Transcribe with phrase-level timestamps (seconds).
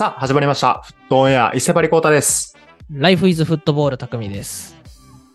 [0.00, 0.80] さあ、始まりました。
[0.82, 2.56] フットオンエア、伊勢張光太です。
[2.90, 4.74] ライフイズフットボール匠です。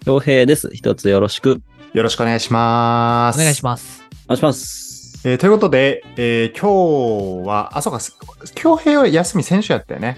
[0.06, 0.72] 恭平です。
[0.74, 1.62] 一つよろしく。
[1.94, 3.40] よろしくお願いします。
[3.40, 4.02] お願いします。
[4.26, 5.22] お願いします。
[5.24, 8.18] えーということで、えー今日は、あ、そうか、す
[8.56, 10.18] 京平は休み先週やったよね。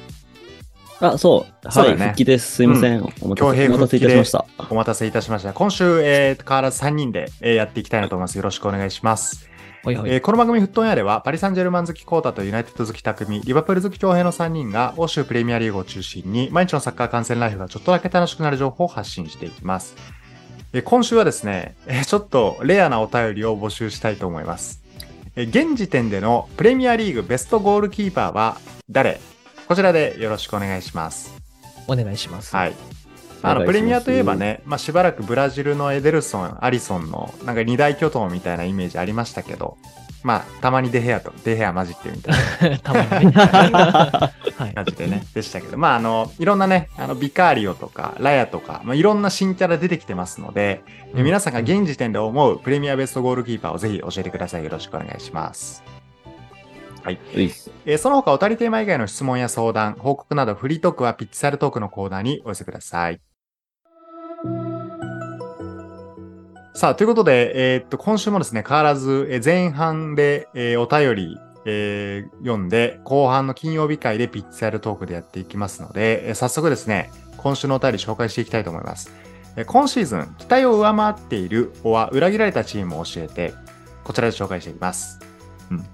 [1.01, 1.65] あ、そう。
[1.65, 2.49] はい、そうだよね復帰です。
[2.53, 3.01] すいません。
[3.01, 4.45] お待た恭平せお待たせいたしました。
[4.69, 5.51] お待たせいたしました。
[5.51, 8.37] 今週、えー変わらず3人で、えーやっていきたいなと思います。
[8.37, 9.46] よろしくお願いします。
[9.87, 10.11] ほいほい。
[10.11, 19.95] えーこの番組フットオンエアでは、パリ・サンジェルマン好きコータとユナイテッド好き匠、リバプール好き京平の3人が、欧州プレミアリーグを中心に、毎日のサッカー観戦ライフがちょっとだけ楽しくなる情報を発信していきます。
[20.73, 24.81] えー今週はですね、えーちょっとレアなお便りを募集したいと思います。
[25.37, 28.57] えー現時点でのプレミアリーグベストゴールキーパーは
[28.89, 29.21] 誰？
[29.69, 31.33] こちらでよろしくお願いします。
[31.87, 32.53] お願いします。
[32.53, 32.73] はい。
[33.51, 39.77] あのプレミアといえばね、まあ、しばらくブラジルのエデルソン、アリソンのなんか二大巨頭みたいなイメージありましたけど、
[40.23, 42.31] まあ、たまにデヘアとデヘア混じってみた
[42.67, 43.31] いな たまにね。
[43.33, 44.31] は
[44.69, 44.73] い。
[44.73, 50.81] 感じでね、でしたけど、まあ、あの、いろんなね、あの、ビカーリオとか、ラヤとか、まあ、いろんな新キャラ出てきてますので、
[51.15, 54.63] え皆さんが現時点で思うプレミアベストゴールキーパーをぜひ教えてください。
[54.63, 55.83] よろしくお願いします。
[57.03, 57.19] はい。
[57.33, 63.21] えーその他、おたりテーマ以外の質問や相談、報告などフリートークはピッチサルトークのコーナーにお寄せください。
[66.77, 79.11] さあ、ということで、えーっと、今週もですね、変わらず、え前半で、えーお便り、えー読んで、後半の金曜日会でピッチサルトークでやっていきますので、え早速ですね、今週のお便り紹介していきたいと思います。
[79.55, 83.55] え今シーズン、期待を上回っている、おは裏切られたチームを教えて、
[84.03, 85.19] こちらで紹介していきます。
[85.71, 85.85] うん。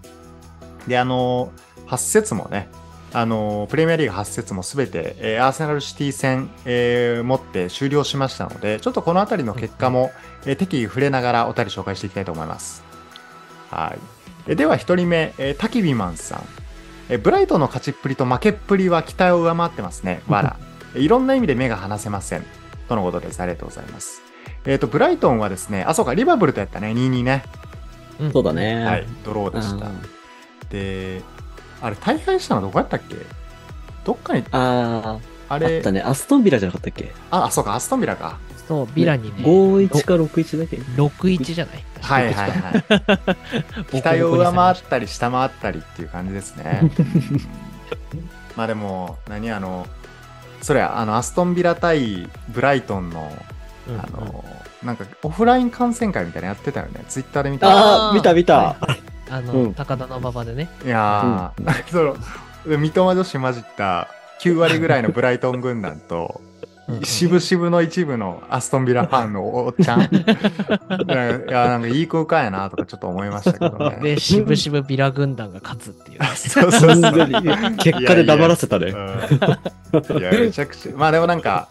[0.85, 2.67] で、あのー、8節もね、
[3.13, 10.11] あのプレミアリーグ8節もすべて、えーアーセナルシティ戦、えー、もって終了しましたので、ちょっとこのあたりの結果も、
[10.45, 12.83] えー適宜触れながらお便り紹介していきたいと思います。
[13.71, 13.99] はい。
[14.47, 16.43] えーでは、1人目、えー、タキビマンさん。
[17.09, 20.21] えーブライトンの勝ちっぷりと負けっぷりは期待を上回ってますね。
[20.29, 20.57] わら。
[20.95, 22.45] えーいろんな意味で目が離せません。
[22.87, 23.39] とのことです。
[23.41, 24.21] ありがとうございます。
[24.65, 27.43] えっ、と、ブライトンはですね、あ、そうか、リバブルとやったね、2-2ね。
[28.19, 28.53] うんそうだ。
[28.53, 28.85] ね。
[28.85, 29.87] はい、ドローでした。
[30.69, 31.21] で、
[31.81, 33.15] あれ、大敗したのどこやったっけ？
[34.05, 35.19] どっかに、あー、あ
[35.49, 36.01] あれったね。
[36.01, 37.11] アストンビラじゃなかったっけ？
[37.31, 38.37] あ、あそうか、アストンビラか。
[38.73, 40.77] そう、ビラにね、?51 か61だけ。
[40.77, 41.83] 61じゃない？
[42.01, 42.83] はいはいはい。
[44.01, 46.91] 期待を上回ったり下回ったりっていう感じですね。
[48.57, 49.87] まあでも、何あの、
[50.61, 53.31] それあの、アストンビラ対ブライトンの、
[53.87, 54.43] うんあの、
[54.83, 57.03] なんかオフライン観戦会みたいなのやってたよね。
[57.07, 57.69] ツイッターで見た。
[57.69, 60.69] あー見た見たはいはいあの、うん高田の馬場でね。
[60.85, 64.07] いやー、その、三笘女子混じった
[64.41, 66.52] 9割ぐらいのブライトン軍団と、うんうん
[67.03, 70.01] 渋々の一部のアストンビラファンのおっちゃん。
[70.03, 70.05] い
[71.07, 73.99] や、なんかいい空間やなとかちょっと思いましたけどね。
[74.01, 76.23] で、しぶしぶビラ軍団が勝つっていう。
[76.35, 77.13] そうそうそう。
[77.77, 78.87] 結果で黙らせたね。
[78.87, 80.91] うんいや、めちゃくちゃ。
[80.95, 81.69] まあでもなんか、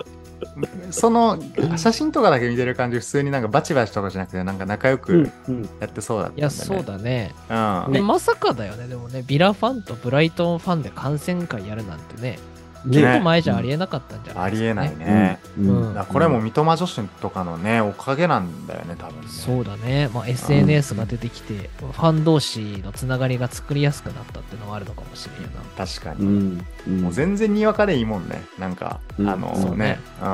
[0.90, 1.38] その
[1.76, 7.34] 写真とかだけ見てる感じ、普通になんかバチバチとかじゃなくて、なんか仲良うくんうんやってそうだったんいや、で、ねそうだね。
[7.50, 7.92] うん。
[7.92, 8.86] でまさかだよね。
[8.86, 12.38] でもね、ビラファンとブライトンファンで観戦会やるなんてね、
[12.84, 14.88] ね結構前じゃありえなかったんじゃなありえいですか、ね。
[14.88, 15.38] ないね。
[15.58, 19.28] うんこれも三笘女子とかのね、おかげなんだよね、多分ね。
[19.28, 25.86] そうだね、まあ、SNS が出てきて、ファン同士のつながりが作りやすくなったっていうのがあるのかもしれんよな。
[25.86, 26.26] 確かに。
[26.26, 26.66] うん。
[26.88, 28.42] うんもう全然にわかでいいもんね。
[28.58, 30.28] なんか、うんあのねねうん。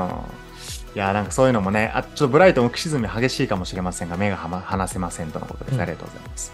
[0.95, 5.75] いや、なんかそういうのもね、あちょっとブライトン浮き沈み激しいかもしれませんが、目がはま離せませんとのことです。
[5.75, 6.53] うんありがとうございます。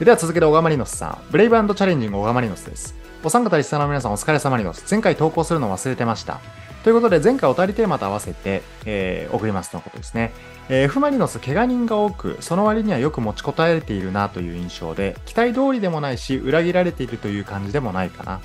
[0.00, 1.18] では続けて、小川マリノスさん。
[1.30, 2.94] ブレイブチャレンジング小川マリノスです。
[3.22, 4.84] お三方リスナーの皆さんお疲れ様リノス。
[4.90, 6.40] 前回投稿するの忘れてました。
[6.82, 10.32] ということで、前回おたりテーマと合わせて、えー送りますとのことですね。
[10.68, 18.40] えー F・ マリノス、怪我人が多く、その割にはよく持ちこたえているなという印象で、期待通りでもないし、裏切られているという感じでもないかな。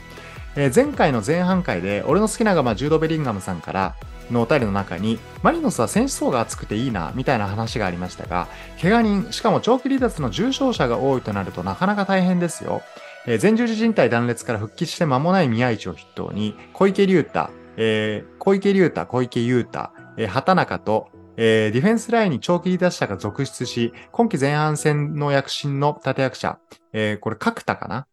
[0.60, 3.96] えー前回の前半回で、俺の好きながまあジュード・ベリンガムさんから
[4.32, 8.48] のお便りの中に、マリノスは選手層が厚くていいな、みたいな話がありましたが、
[8.82, 12.82] 怪我人、しかも長期離脱の重症者が多いとなるとなかなか大変ですよ。
[13.28, 26.58] えー前十字靭帯断裂から復帰して間もない宮市を筆頭に、小池龍太、えー小池龍太、小池優太、えー畑中と、えーディフェンスラインに長期離脱者が続出し、今季前半戦の躍進の立役者、
[26.94, 28.08] えーこれ角田かな？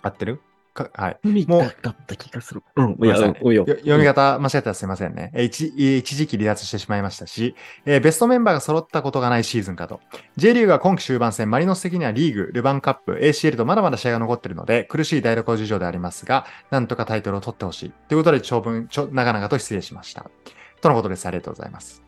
[0.00, 0.40] 合ってる？
[0.84, 1.18] かはい。
[1.24, 2.62] 見もうたかった気がする。
[2.76, 2.84] うん。
[2.84, 3.76] いや、ごめんなさいうん、おいよよ。
[3.76, 5.30] 読み方間違ったらすいませんね。
[5.34, 7.54] えー一一時期離脱してしまいましたし、
[7.86, 10.00] えーベストメンバーが揃ったことがないシーズンかと。
[10.36, 17.92] J リーグは今季終盤戦、マリノス的にはリーグ、ルヴァンカップ、ACL とまだまだ試合が残っているので、苦しい台所事情でありますが、なんとかタイトルを取ってほしい。
[18.08, 20.30] ということで、長文、ちょ長々と失礼しました。
[20.80, 21.26] とのことです。
[21.26, 22.07] ありがとうございます。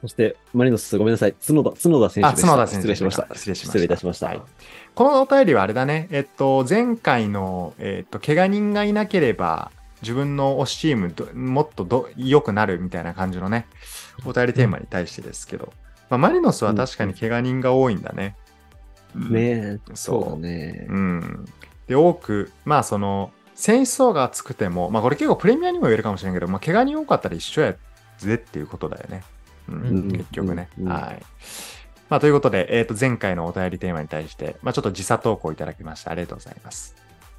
[0.00, 1.34] そして、マリノス、ごめんなさい。
[1.46, 2.42] 角田、角田選手。
[2.42, 3.28] 角田先生失礼しました。
[3.34, 3.66] 失礼しました。
[3.66, 4.26] 失礼いたしました。
[4.26, 4.42] はい
[4.94, 6.08] このお便りはあれだね。
[6.10, 9.70] えっと、前回の、えっと、怪我人がいなければ、
[10.02, 13.66] 自分の推しチームど、もっとど良くなるみたいな感じのね、
[14.26, 15.72] お便りテーマに対してですけど、
[16.08, 18.36] まあ、マリノスは確かに怪我人が多いんだね。
[19.14, 20.86] うんねえ、そうそうだね。
[20.88, 21.44] うん。
[21.86, 27.74] で、多く、まあその、選手層が厚くても、まあこれ結構プレミアにも言えるかもしれんけど、まあ怪我人多かったら一緒や
[28.18, 29.22] ぜっていうことだよね。
[29.70, 30.68] 結局ね。
[30.78, 31.22] うんはい。
[32.08, 36.10] まあということで、えっ、と、前回のお便りテーマに対して、まあちょっと時差投稿いただきました。
[36.10, 36.96] ありがとうございます。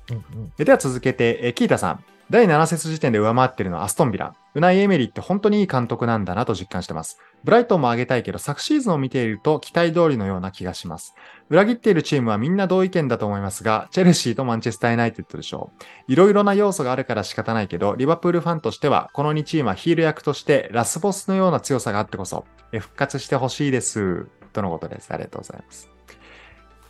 [0.09, 2.03] うんうんえでは続けて、えーキータさん。
[2.31, 4.33] 第7節時点で上回っているのはアストンビラ。
[4.55, 7.19] ウナイ・エメリって本当にいい監督なんだなと実感してます。
[7.43, 11.13] ブライトンも上げたいけど、昨シーズンを見ていると期待通りのような気がします。
[11.49, 15.83] 裏切っているチームはみんな同意見だと思いますが、チェルシーとマンチェスター・ユナイテッドでしょう。
[16.07, 24.27] いろいろな要素があるから仕方ないけど、リバプールファンとしては、この2チームはヒール役としてラスボスのような強さがあってこそ、復活してほしいです。
[24.53, 25.13] とのことです。
[25.13, 25.89] ありがとうございます。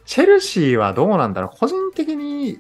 [0.06, 2.60] チェルシーはどうなんだろう個人的に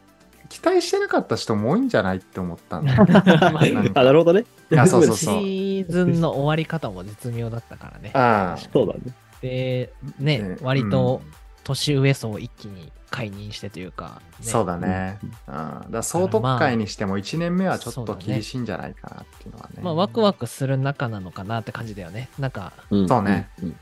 [0.51, 3.13] 期待してなかった人も多いんじゃないって思ったんだよね。
[3.71, 4.45] なんかあ、なるほどね。
[4.69, 8.11] いやそうそうシそうーズンの終わり方も絶妙だったからね。
[8.13, 8.99] ああそうだね。
[9.41, 15.19] で、ね、ね割とうん年上層を一気に解任してというか、ねそうだね。
[15.21, 19.81] うん、だから総特会にしても1年目はちょっと厳しいんじゃないかなっていうのはね。
[19.81, 22.29] まあ、ワクワクする仲なのかなって感じだよね。
[22.39, 23.49] なんか、んそうね。
[23.61, 23.75] ん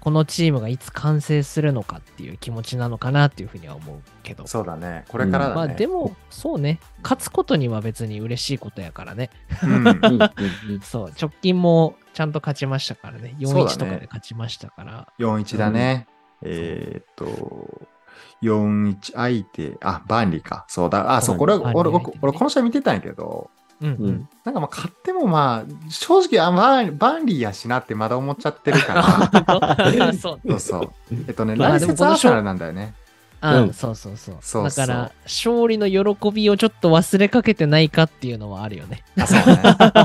[0.00, 4.46] このチームがいつ完成するのかっていう気持ちなのかなっていうふうには思うけど。
[4.46, 5.04] そうだね。
[5.08, 5.54] これからだね。
[5.56, 6.80] まあでも、そうね。
[7.02, 9.30] 勝つことには別に嬉しいことやからね。
[9.62, 10.22] うん、うんうん
[10.70, 13.36] うん そう、直近もちゃんと勝ちましたからね。
[13.44, 15.08] そうだね4-1とかで勝ちましたから。
[15.18, 16.06] 4-1だね。
[16.42, 17.86] えーっと、
[18.42, 20.64] 4-1相手、あ、バンリーか。
[20.68, 21.14] そうだ。
[21.14, 23.50] あ、そう、これ、俺、俺この試合見てたんやけど、
[23.80, 24.28] うんうんうん。
[24.44, 30.12] なんかまあ勝ってもまあ、正直あバン、バンリーやしなってまだ思っちゃってるから。
[30.14, 30.40] そう。
[30.48, 30.90] そうそう。
[31.28, 32.94] えっとね、まあ来節アーセナルなんだよね。
[33.40, 34.36] あ、うんそうそうそう。
[34.40, 39.02] そうそうだから、勝利の喜びをちょっと忘れかけてないかっていうのはあるよね。
[39.18, 39.62] あ、そうね。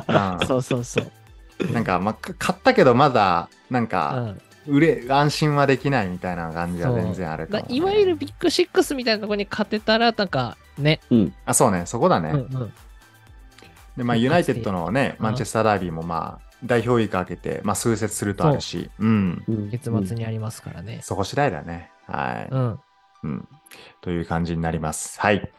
[0.47, 1.11] そうそうそう。
[1.59, 7.65] うん、なんか、まあ、か勝ったけどまだ、なんうか、ん、売れ、安心はできないみたいな感じはそう全然あるかも、ね。
[7.69, 11.01] だいわゆるビッグシックスみたいなところに勝てたら、なんかね、
[11.45, 12.29] あ、そうね、そこだね。
[12.29, 12.73] うんうん、
[13.97, 19.43] で、まあ、ユナイテッドのね、うんマンチェスターダービーもまあ、代表以下開けて、まあ、数節するとあるし、うん。
[19.47, 20.99] うん月末にありますからね。
[21.03, 21.91] そこ次第だね。
[22.07, 22.49] はい。
[22.51, 22.79] うん。
[23.23, 23.47] うん。
[24.01, 25.19] という感じになります。
[25.19, 25.49] はい。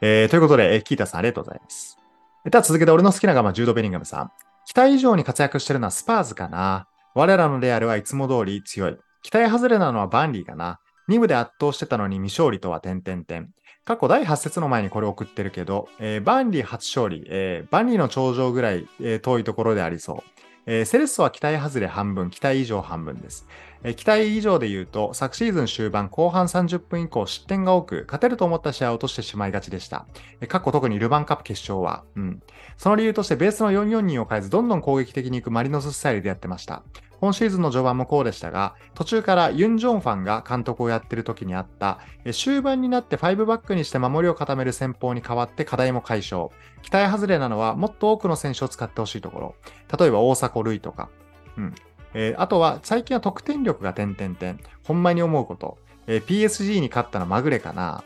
[0.00, 1.98] えー、ということで、えーキータさんありがとうございます。
[2.44, 4.32] では続けて、俺の好きなガマ、ジュード・ベリンガムさん。
[4.66, 6.86] 期待以上に活躍してるのはスパーズかな。
[7.14, 8.96] 我らのレアルはいつも通り強い。
[9.22, 10.80] 期待外れなのはバンリーかな。
[11.08, 13.50] 2部で圧倒してたのに未勝利とは点々点。
[13.90, 20.40] 過去第8節の前にこれ送ってるけど、えーバンリー初勝利、えーバンリーの頂上ぐらい、えー遠いところでありそう。
[20.66, 23.48] えーセレッソは期待外れ半分、期待以上半分です。
[23.82, 30.06] えー期待以上で言うと、昨シーズン終盤後半30分以降失点が多く、勝てると思った試合を落としてしまいがちでした。
[30.40, 32.42] えー過去特にルヴァンカップ決勝は、うん。
[32.76, 36.84] その理由としてベースの442を変えず、どんどん攻撃的に行くマリノススタイルでやってました。
[37.20, 41.98] 今シーズンの序盤もこうでしたが、途中からユン・ジョンファンが監督をやっている時にあった、
[42.32, 46.50] 終盤になって5バックにして守りを固める戦法に変わって課題も解消。
[46.82, 49.54] 期待外れなのはもっと多くの選手を使ってほしいところ。
[49.98, 51.10] 例えば大迫塁とか。
[51.58, 51.74] うん。
[52.14, 54.58] えーあとは最近は得点力が点々点。
[54.84, 55.78] ほんまに思うこと。
[56.06, 58.02] えー PSG に勝ったのまぐれかな。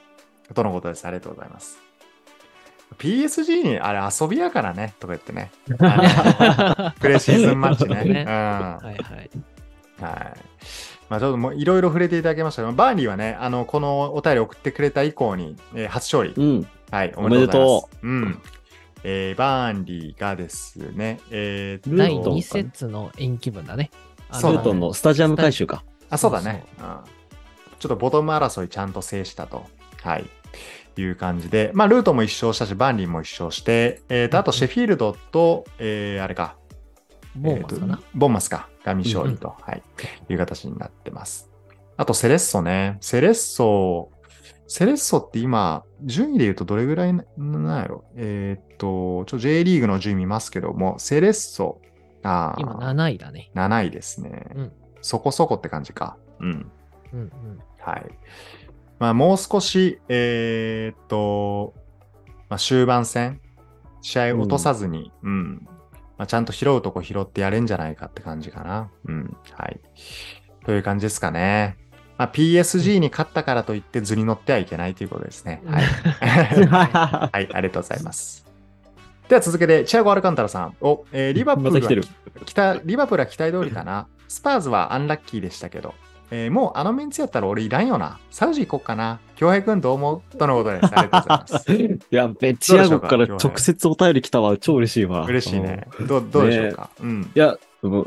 [0.55, 1.07] とのことです。
[1.07, 1.84] ありがとうございます。
[2.95, 4.95] PSG にあれ遊びやからね。
[5.01, 5.51] とか言ってね。
[7.01, 8.05] プレシーズンマッチね。
[8.05, 8.27] ねうん。
[8.27, 8.97] はいはい。
[10.01, 10.35] はい。
[11.09, 16.35] まあちょっともういろいろ触れていただきましたけど、バーニーはね、あの、このお便り送ってくれた以降に、えー初勝利。
[16.37, 16.67] うん。
[16.91, 18.07] はい、おおめでとう。
[18.07, 18.43] うん。
[19.05, 23.91] えーバーンリーがですね、えー第2ルートンかね節の延期分だね。
[24.31, 25.85] あのそうだねルートンのスタジアム改修か。
[26.11, 26.65] あ、そうだね。
[26.79, 26.85] うん。
[27.79, 29.67] ちょっとボトム争いちゃんと制したと。
[30.03, 30.25] はい。
[31.03, 36.57] いう感じで、まあ、ルートも一勝したし、バーンリーも一勝して、えーと、あと、シェフィールドと、えーあれか、
[37.35, 37.95] ボーマスかな？
[37.95, 38.05] えーと。
[38.15, 38.69] ボンマスか。
[38.85, 39.83] が未勝利と、はい。
[40.29, 41.51] いう形になってます。
[41.97, 42.99] あと、セレッソね。
[43.01, 44.11] セレッソ、
[44.67, 48.05] セレッソって今、順位で言うとどれぐらいななんやろ？
[48.17, 51.81] えーっと、ちょ、J リーグの順位見ますけども、セレッソ、
[52.23, 53.51] あー今7位だね。
[53.55, 54.47] 7位ですね。
[54.55, 54.73] うん
[55.07, 56.17] そこそこって感じか。
[56.41, 56.73] うん。
[57.13, 57.31] うんうん。
[57.79, 58.07] はい。
[58.99, 61.75] まあ、もう少し、えーっと、
[62.49, 63.41] まあ、終盤戦、
[64.03, 65.67] 試合を落とさずに、うん、
[66.17, 68.91] まあ、ちゃんと拾うとこ拾ってやれんじゃないかって感じかな。
[69.07, 69.37] うん。
[69.53, 69.81] はい。
[70.65, 71.77] という感じですかね。
[72.17, 75.63] まあ、PSG に勝ったからといって図に乗ってはいけないということですね。
[75.67, 75.85] はい。
[75.85, 78.47] はい、ありがとうございます。
[79.29, 80.77] では続けて、チアゴ・アルカンタラさん。
[80.81, 84.07] お、えーリバプールはまリバプールは期待通りかな。
[84.29, 85.95] スパーズはアンラッキーでしたけど、
[86.37, 88.19] えーもうあのメンツやったら俺いらんよな。
[88.33, 89.21] サウジ行こっかな。
[89.37, 90.37] 京平くんどう思う？
[90.37, 90.87] とのことです。
[90.93, 91.73] ありがとうございます。
[92.11, 93.17] いや、べ、チアゴか？
[93.17, 94.57] ら直接お便り来たわ。
[94.57, 95.25] 超嬉しいわ。
[95.27, 95.87] 嬉しいね。
[96.09, 96.91] どうどうでしょうか？
[97.01, 97.31] うん。
[97.35, 97.57] いや、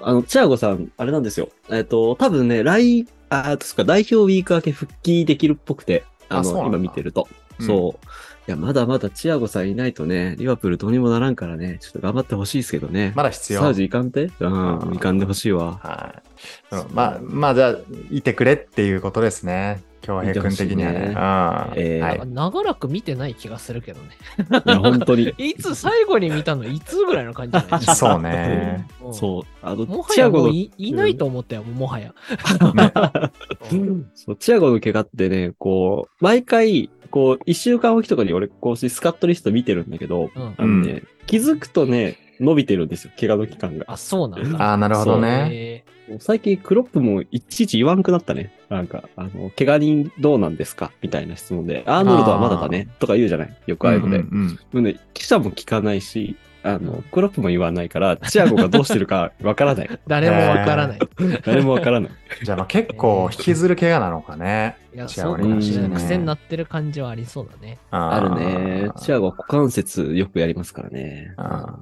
[0.04, 1.48] あの、チアゴさん、あれなんですよ。
[1.70, 7.28] えっ、と、多分ね、来、あ、そっか、代表ウィーク明け復帰できるっぽくて、あの、あ今見てると。
[7.60, 8.08] うんそう。
[8.48, 13.12] いや、まだまだチアゴさんいないとね、リバプールどうにもならんからね、ちょっと頑張ってほしいですけどね。
[13.16, 13.60] まだ必要。
[13.60, 14.24] サウジいかんて？
[14.26, 14.48] うう
[14.88, 15.78] んん、いかんでほしいわ。
[15.84, 16.16] は
[16.72, 16.76] い。
[16.76, 17.76] うんまあ、まあ、じゃあ、
[18.10, 19.84] いてくれっていうことですね。
[20.00, 21.00] 京平くん的にはね。
[21.00, 21.14] ねうん。
[21.14, 22.28] えーはい。
[22.28, 24.10] 長らく見てない気がするけどね。
[24.66, 25.34] いや、本当に。
[25.38, 26.64] いつ最後に見たの？
[26.64, 27.82] いつぐらいの感じじゃない？
[27.96, 28.88] そうね。
[29.04, 29.44] うんそう。
[29.62, 32.14] あのも、はやチアゴの、もういいないと思ったよ、もうもはや。
[32.76, 32.92] ね
[34.16, 43.86] そうチアゴの怪我ってね、こう、毎回、こう、一週間おきとかに俺、こう、スカットリスト見てるんだけど、うんあのね、気づくとね、伸びてるんですよ、怪我の期間が。
[43.88, 44.64] あ、そうなんだ。
[44.64, 45.50] ああ、なるほどね。
[45.52, 48.54] へもう最近クロップもいちいち言わんくなったね。
[48.70, 52.88] なんか、あの、怪我人どうなんですかみたいな質問で、アーノルドはまだだね。
[53.00, 54.20] とか言うじゃないよくああいうので。
[54.20, 59.88] うんうんもうね、記者も聞かないし、あの、クロップも言わないから、チアゴがどうしてるかわからない。
[59.88, 61.00] ー 誰もわからない。
[61.46, 62.12] 誰もわからない。
[62.44, 64.78] じゃあ、まあ結構引きずる怪我なのかね。
[64.94, 65.90] いや、違うそうかもしれない。
[65.90, 67.78] ね癖になってる感じはありそうだね。
[67.92, 68.90] ああるね。
[68.98, 71.34] チアゴは股関節よくやりますからね。
[71.38, 71.78] あ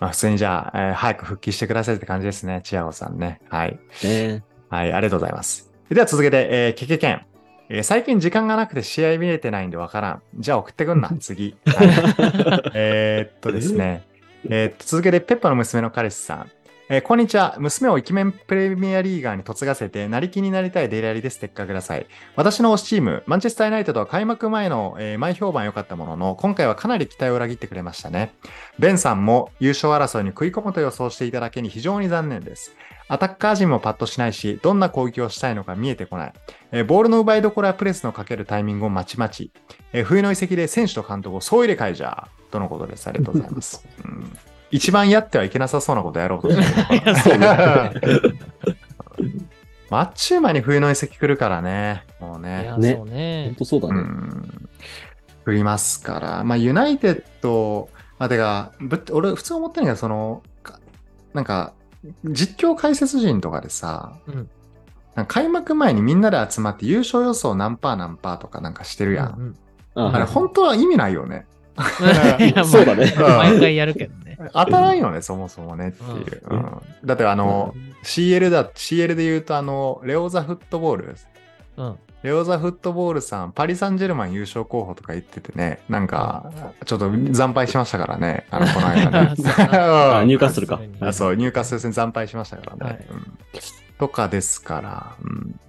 [0.00, 2.60] まあ、普通にじゃあ、えー早く復帰してくださいって感じですね。
[2.64, 3.40] チアゴさんね。
[3.48, 3.78] はい。
[4.02, 5.70] ねはい、ありがとうございます。
[5.90, 7.29] では続けて、えー、ケケケン。
[7.72, 10.22] えー最近時間がなくて試合見れてないんでわからん。
[10.36, 11.56] じゃあ送ってくんな、 次。
[11.64, 14.02] はい、えーっとですね。
[14.48, 16.50] えーっと、続けて、ペッパの娘の彼氏さん。
[16.88, 17.54] えーこんにちは。
[17.60, 22.06] 娘をイケメンプレミアリーガーに嫁がせて、なりきになりたいデイラリでステッカーください。
[22.34, 28.34] 私の推しチーム、マンチェスター・ユナイテッドは開幕前の、えー前評判良かったものの、今回はかなり期待を裏切ってくれましたね。
[28.80, 32.74] ベンさんも優勝争いに食い込むと予想していただけに非常に残念です。
[33.12, 36.32] アタッカー陣もパッとしないし、どんな攻撃をしたいのか見えてこない。
[36.70, 39.50] えーボールの奪いどころやプレスのかけるタイミングをまちまち。
[39.92, 43.08] えー冬の移籍で選手と監督を総入れ替えじゃ、とのことです。
[43.08, 43.84] ありがとうございます。
[44.04, 44.32] うん
[44.72, 46.56] 一番やってはいけなさそうなことやろうとし
[47.24, 47.40] てる
[49.90, 52.04] マッチューマに冬の移籍来るからね。
[52.20, 52.78] もういねや、。
[52.78, 53.54] ねそうね本。
[53.56, 54.00] 当そうだうね。
[54.00, 54.68] ん。
[55.44, 56.44] 振りますから。
[56.44, 57.88] まあ、ユナイテッド、
[58.20, 58.70] まあ、てか、
[59.10, 60.78] 俺、普通思ってるのが、その、か
[61.34, 61.72] なんか、
[62.24, 64.50] 実況解説陣とかでさ、うん
[65.14, 69.38] なんか開幕前にみんなで集まって優勝予想何パー何パーとかなんかしてるやん。
[69.38, 69.56] うん
[69.96, 71.46] ああれ、本当は意味ないよね。
[72.64, 74.38] そうだねまあ毎回やるけどね。
[74.54, 76.42] 当たらんよね、そもそもねっていう。
[76.48, 81.16] うんうんだってあの、CL だ、CL で言うとあの、レオザフットボール。
[82.22, 82.28] うん。
[82.28, 86.50] レオザフットボールさん、パリ・サンジェルマン優勝候補とか言っててね、なんか、
[86.84, 90.80] ちょっと惨敗しましたからね、 あの、この間ねあ、ニューカッスルか。
[91.00, 92.92] あそう、入荷戦惨敗しましたからね。
[92.92, 93.38] はいうん
[93.98, 95.60] とかですから、うん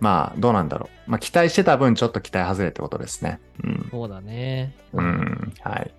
[0.00, 1.10] まあ、どうなんだろう。
[1.10, 3.40] まあ、期待してた分、ちょっと期待外れってことですね。
[3.64, 3.88] うん。
[3.90, 4.74] そうだね。
[4.92, 5.52] うん。
[5.60, 5.92] はい。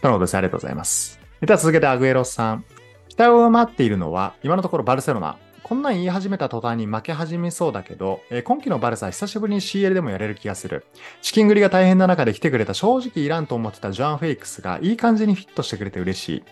[0.00, 0.36] とのことです。
[0.36, 1.20] ありがとうございます。
[1.40, 2.64] では続けて、アグエロさん。
[3.08, 5.36] 期待を上回っているのは、今のところバルセロナ。
[5.70, 10.84] こんなん言い始めた途端に負け始めそうだけど、えー今季のバルサ久しぶりに CL でもやれる気がする。
[11.22, 16.44] 資金繰りが大変な中で来てくれた正直いらんと思ってたジョアン・フェイクスがいい感じにフィットしてくれて嬉しい。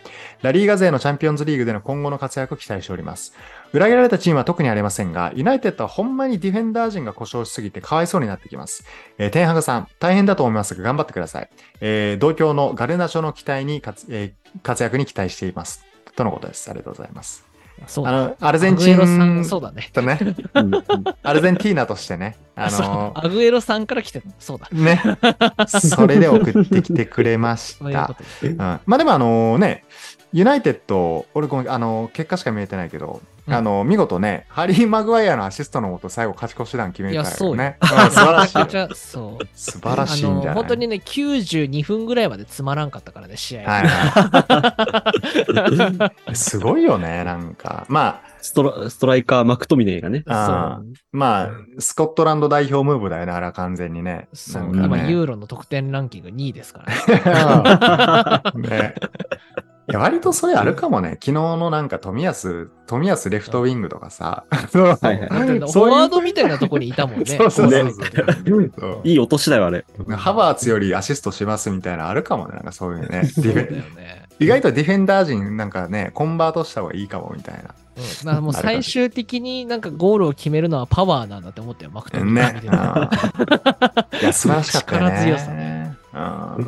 [0.42, 3.34] ラリーガ勢のチャンピオンズリーグでの今後の活躍を期待しております。
[3.72, 8.84] 裏切られたチームは特にありませんが、ユナイテッドはほんまにディフェンダー陣が故障しすぎてかわいそうになってきます。
[9.18, 11.50] えーテンハグさん、大変だと思いますが頑張ってください。
[11.80, 15.84] えー同郷のガルナチョの期待に活,、えー活躍に期待しています。
[16.14, 16.70] とのことです。
[16.70, 17.47] ありがとうございます。
[17.86, 18.10] そうだ。
[18.10, 19.90] あの、アルゼンチアグエロさんンそうだね。
[19.92, 20.18] とね、
[20.54, 20.84] うんうん
[21.22, 24.26] アルゼンティーナとしてね、あの、アグエロさんから来てる。
[24.38, 24.68] そうだ。
[24.72, 25.00] ね、
[25.68, 28.16] それで送ってきてくれました。
[28.42, 29.84] うん、まあでもあのね、
[30.32, 37.78] ユナイテッド、俺ごめん、あの、結果しか見えてないけど、うんあの、見事ね、ハリー・マグワイアのアシストのもと最後勝ち越し弾決めたいやそうよよね。
[37.80, 39.44] うん 素晴らしいそう。
[39.54, 40.54] 素晴らしいんじゃない？
[40.54, 43.62] 本当にね、92分ぐらいまでつまらんかったからね、試合。
[43.70, 45.12] はいは
[46.28, 46.34] い。
[46.36, 47.86] すごいよね、なんか。
[47.88, 50.22] まストラストライカー、マクトミネーがね。
[50.26, 50.80] あ、
[51.12, 54.28] まあ、スコットランド代表ムーブだよね、あれは完全にね。
[54.32, 58.68] そうん今、ユーロの得点ランキング2位ですからね。
[58.68, 58.94] ね。
[59.90, 61.12] いや割とそれあるかもね。
[61.12, 64.44] 昨日のなんか富安、富安レフトウィングとかさ。
[64.70, 67.24] そうはいはいフそういうォワードみたいなとこにいたもんね。
[67.24, 67.92] そうそうそうね
[69.04, 69.86] いい落としだよ、あれ。
[70.10, 72.54] ハバーツよりアシストしますみたいなのあるかもね。
[72.54, 73.22] なんかそういうね。
[73.22, 74.28] デ そうだよね。
[74.38, 77.60] 意外とディフェンダー陣なんかね、コンバートした方がいいかもみたいな。
[77.60, 77.66] うん
[78.24, 82.62] だからもう最終的になんかゴールを決めるのはパワーなんだって思ったよ、マクトミね。
[82.62, 82.66] い
[84.24, 85.10] や、素晴らしかったよね。
[85.10, 86.62] 力強さねうん。
[86.62, 86.66] い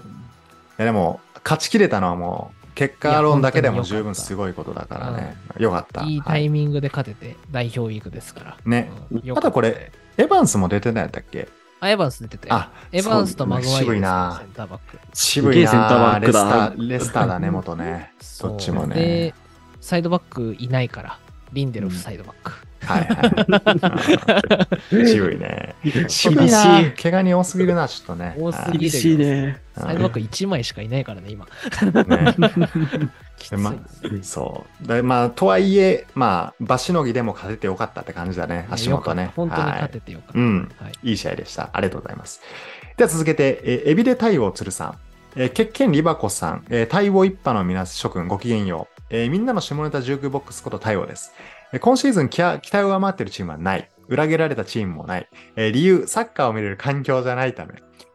[0.78, 5.36] や、でも、勝ち切れたのはもう、結果論だけでも十分すごいことだからね。
[5.58, 6.04] よかった。
[6.04, 8.56] いいタイミングで勝てて、代表ウィークですから。
[8.64, 8.90] ね。
[9.10, 11.48] たねとこれ、エヴァンスも出てないんだっけ？
[11.80, 12.48] あ、エヴァンス出てて。
[12.50, 14.46] あ、エヴァンスとマグワイア渋いなセ。
[14.46, 14.98] ンターバック。
[15.14, 15.70] 渋いな。
[15.70, 18.12] センターバックだレスター、レスターだね、元ね。
[18.20, 19.34] そっちもねで、
[19.80, 21.18] サイドバックいないから、
[21.52, 22.52] リンデロフサイドバック。
[22.82, 25.06] はいはいうん。
[25.06, 25.74] 渋いね。
[26.08, 27.02] 渋い厳なしい。
[27.02, 28.36] 怪我に多すぎるな、ちょっとね。
[28.38, 29.60] 多すぎ厳しいね。
[29.64, 31.46] うんサイドバック1枚しかいないからね、今。
[31.46, 32.34] ね
[33.38, 33.74] きついま
[34.22, 34.86] そう。
[34.86, 39.32] でまあ、とはいえ、まあ、場しのぎでも勝ててよかったって感じだね、足元ね。
[39.36, 40.38] 本当にはい勝ててよかった。
[40.38, 40.72] うん。
[40.78, 41.70] はいいい試合でした。
[41.72, 42.42] ありがとうございます。
[42.96, 44.98] では続けて、えーエビデ太陽鶴さん、
[45.36, 49.02] えー、ケッケンリバコさん、えー、太陽一派の皆諸君ごきげんよう。
[49.10, 51.32] えーみんなの下ネタジュークボックスこと太陽です。
[51.72, 53.88] えー今シーズン期待を上回っているチームはない。
[54.08, 55.28] 裏切られたチームもない。
[55.56, 57.74] えー理由、サッカーを見れる環境じゃないため。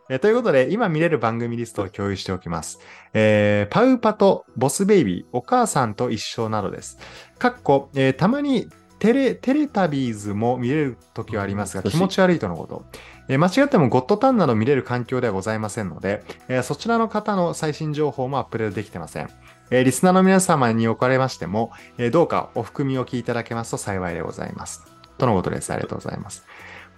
[0.09, 2.79] えーということで、今見れる番組リストを共有しておきます。
[3.13, 6.97] えーパウパとボスベイビー、お母さんと一緒などです。
[7.39, 12.85] かっこ、えーたまにテレ、テレタビーズも見れる時はありますが、うん気持ち悪いとのこと。
[13.29, 19.29] えー間違ってもゴッドタンなど見れる環境ではございませんので、えーそちらの方の最新情報もアップデートできてません。
[19.71, 24.83] えーリスナーの皆様におかれましても、えーどうかお含みを聞いただけますと幸いでございます。
[25.17, 25.71] とのことです。
[25.71, 26.45] ありがとうございます。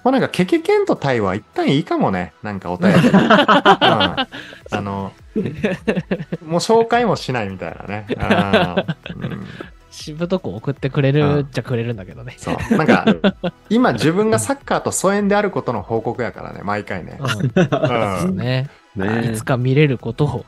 [0.04, 2.34] もうなんか、ケケケンとタイは一旦いいかもね。
[2.42, 2.98] なんかお便り。
[3.10, 4.28] うん、あ
[4.72, 5.12] の、
[6.46, 8.08] もう紹介もしないみたいなね。
[9.16, 9.46] うんうん
[9.98, 12.36] しぶとく送ってくれるっちゃくれるんだけどね。
[12.38, 12.78] そう。
[12.78, 13.06] なんか、
[13.70, 17.20] 今自分がサッカーと疎遠であることの報告やからね、毎回ね。
[17.20, 17.24] う
[18.26, 18.70] んうんね。
[18.96, 20.46] いねつか見れることを。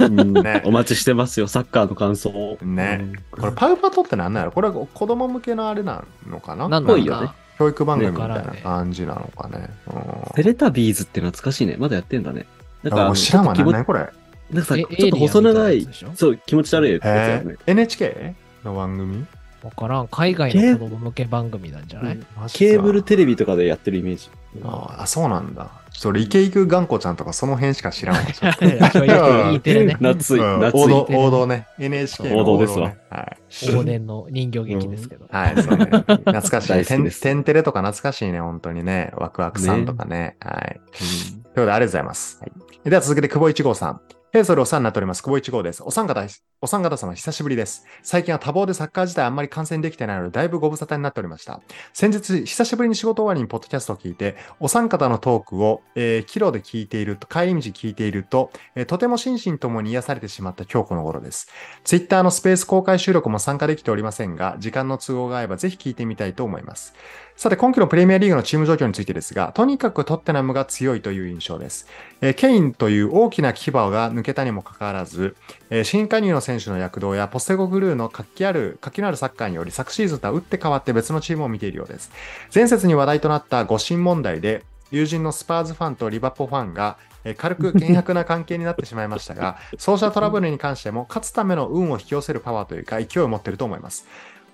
[0.00, 2.58] うんねお待ちしてますよ、サッカーの感想を。
[2.62, 6.68] ねこれ、パウパトって何なのこれは子供向けのあれなのかな？
[6.68, 9.68] なんぽいよねか、教育番組みたいな感じなのかね。
[9.86, 11.76] うんテレタビーズって懐かしいね。
[11.78, 12.46] まだやってんだね。
[12.82, 14.08] なんか、知らんわ、これ？
[14.50, 17.56] なんかさ、えちょっと細長いそう、気持ち悪いやつだよね。
[17.66, 18.34] えー NHK
[18.64, 19.26] の番組？
[19.62, 20.08] わからん。
[20.08, 22.18] 海外の子供向け番組なんじゃない？
[22.52, 24.28] ケーブルテレビとかでやってるイメージ。
[24.64, 25.70] ああ、そうなんだ。
[25.92, 28.24] ちょっと俺、イケイク頑固ちゃんとかその辺しか知らんわ。
[28.24, 29.96] ちょっといやそういういいテレね。
[30.00, 31.14] 夏い、うん夏王道い。
[31.14, 31.68] 王道ね。
[31.78, 33.38] NHK の王道ですわねはい。
[33.50, 35.26] 往年の人形劇ですけど。
[35.30, 35.84] はい、そうね。
[35.84, 36.68] 懐かしい。
[36.70, 39.12] 大好きてんですてんてれとか懐かしいね、本当にね。
[39.16, 40.36] ワクワクさんとかね。
[40.40, 40.80] はい。
[40.80, 42.40] ということで、ありがとうございます。
[42.40, 44.00] はい、では続けて、久保一号さん。
[44.32, 45.22] ヘイソルお世話になっております。
[45.22, 45.82] 久保一号です。
[45.82, 46.26] お三方、
[46.62, 47.84] お三方様、久しぶりです。
[48.02, 51.60] 最近は多忙でサッカー自体あんまり観戦できてないので、だいぶご無沙汰になっておりました。
[51.92, 61.48] 先日、久しぶりに仕事終わりにポッドキャストを聞いて、お三方のトークを、えー、キロで聞いていると、帰り道聞いていると、えーとても心身ともに癒されてしまった今日この頃です。
[61.84, 66.94] ツイッターのスペース公開収録も参加できておりませんが、時間の都合が合えばぜひ聞いてみたいと思います。
[67.42, 71.88] さて、今季のプレミアリーグのチーム状況についてですが、とにかくトッテナムが強いという印象です。
[72.20, 75.34] えーケインという大きな牙が抜けたにもかかわらず、
[75.68, 82.12] えー新加入の選手の躍動やポステゴグルーの活気ある、活気のあるサッカーにより昨シーズンとは打って変わって別のチームを見ているようです。
[82.54, 94.06] 前節に話題となった誤審問題で、友人のスパーズファンとリバポファンが、えー軽く険悪な関係になってしまいましたが、 ソーシャルトラブルに関しても勝つための運を引き寄せるパワーというか勢いを持っていると思います。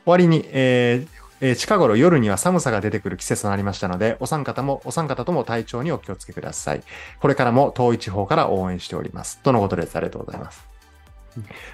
[0.07, 6.83] 終わりに、えーえー近頃夜には寒さが出てくる季節となりましたので、お三方も、お三方とも体調にお気をつけください。
[7.21, 9.39] これからも遠い地方から応援しております。
[9.43, 9.97] とのことです。
[9.97, 10.69] ありがとうございます。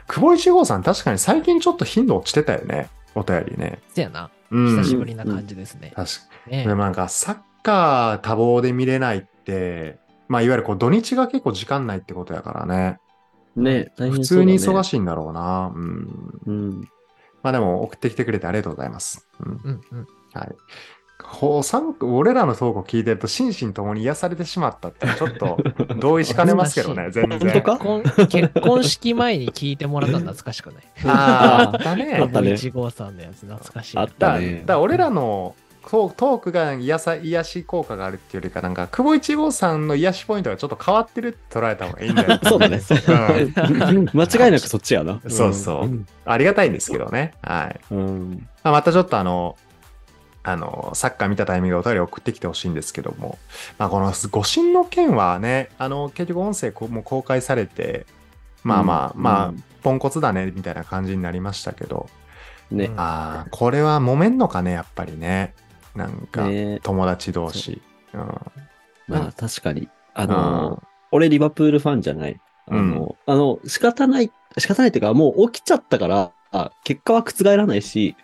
[0.07, 2.89] 久保一号さん、確かに最近ちょっと頻度落ちてたよね。
[3.15, 3.79] お便りね。
[3.95, 4.31] せやな。
[4.51, 4.77] うん。
[4.77, 5.93] 久しぶりな感じですね。
[5.95, 6.69] 確かねに。
[6.69, 9.99] でもなんか、サッカー多忙で見れないって、
[10.29, 12.99] まあ、いわゆるこう土日が結構時間ないってことやからね。
[13.57, 15.73] ね、大普通に忙しいんだろうな。
[15.75, 16.41] うん。
[16.47, 16.89] うん。
[17.45, 19.29] まあでも、送ってきてくれてありがとうございます。
[19.39, 19.61] うん。
[19.63, 20.07] うんうん。
[20.33, 20.49] はい。
[21.23, 25.59] ほうさん俺らのトークを聞いてると心身ともに癒されてしまったってちょっと
[25.97, 27.39] 同意しかねますけどね、全然。
[27.39, 27.73] 本当か？
[27.79, 30.83] 結婚結婚式前に聞いてもらったの懐かしくない？
[31.05, 32.19] あーあったね。
[32.21, 33.99] あったね1号さんのやつ懐かしい。
[33.99, 35.55] あっだたねだ俺らの
[35.91, 42.81] トトークが癒さ癒し効果があるっていうよりか、なんか、久保一号さんの癒しポイントがちょっと変わってるって捉えた方がいいんだよ そうだね。
[42.89, 45.21] うん間違いなくそっちやな。
[45.29, 47.35] そうそううんありがたいんですけどね。
[47.43, 47.81] はい。
[47.91, 48.49] うん。
[48.63, 49.57] まあ、またちょっとあの、
[50.43, 53.39] あの、サッカー見たタイミングでお便り送ってきてほしいんですけども、
[53.79, 58.07] まあ、この誤審の件はね、あの、結局音声こも公開されて、
[58.63, 62.09] まあまあ、うんまあ、うんポンコツだね、みたいな感じになりましたけど、
[62.71, 62.91] ね。
[62.97, 65.55] ああ、これは揉めんのかね、やっぱりね。
[65.95, 67.83] なんか、ね友達同士。
[68.13, 68.21] うん。
[69.09, 69.89] まあ確かに。
[70.15, 72.41] あの、俺リバプールファンじゃない。
[72.67, 78.17] あうんの、あの、仕方ない、仕方ないっていうか、もう起きちゃったから、あ結果は覆らないし、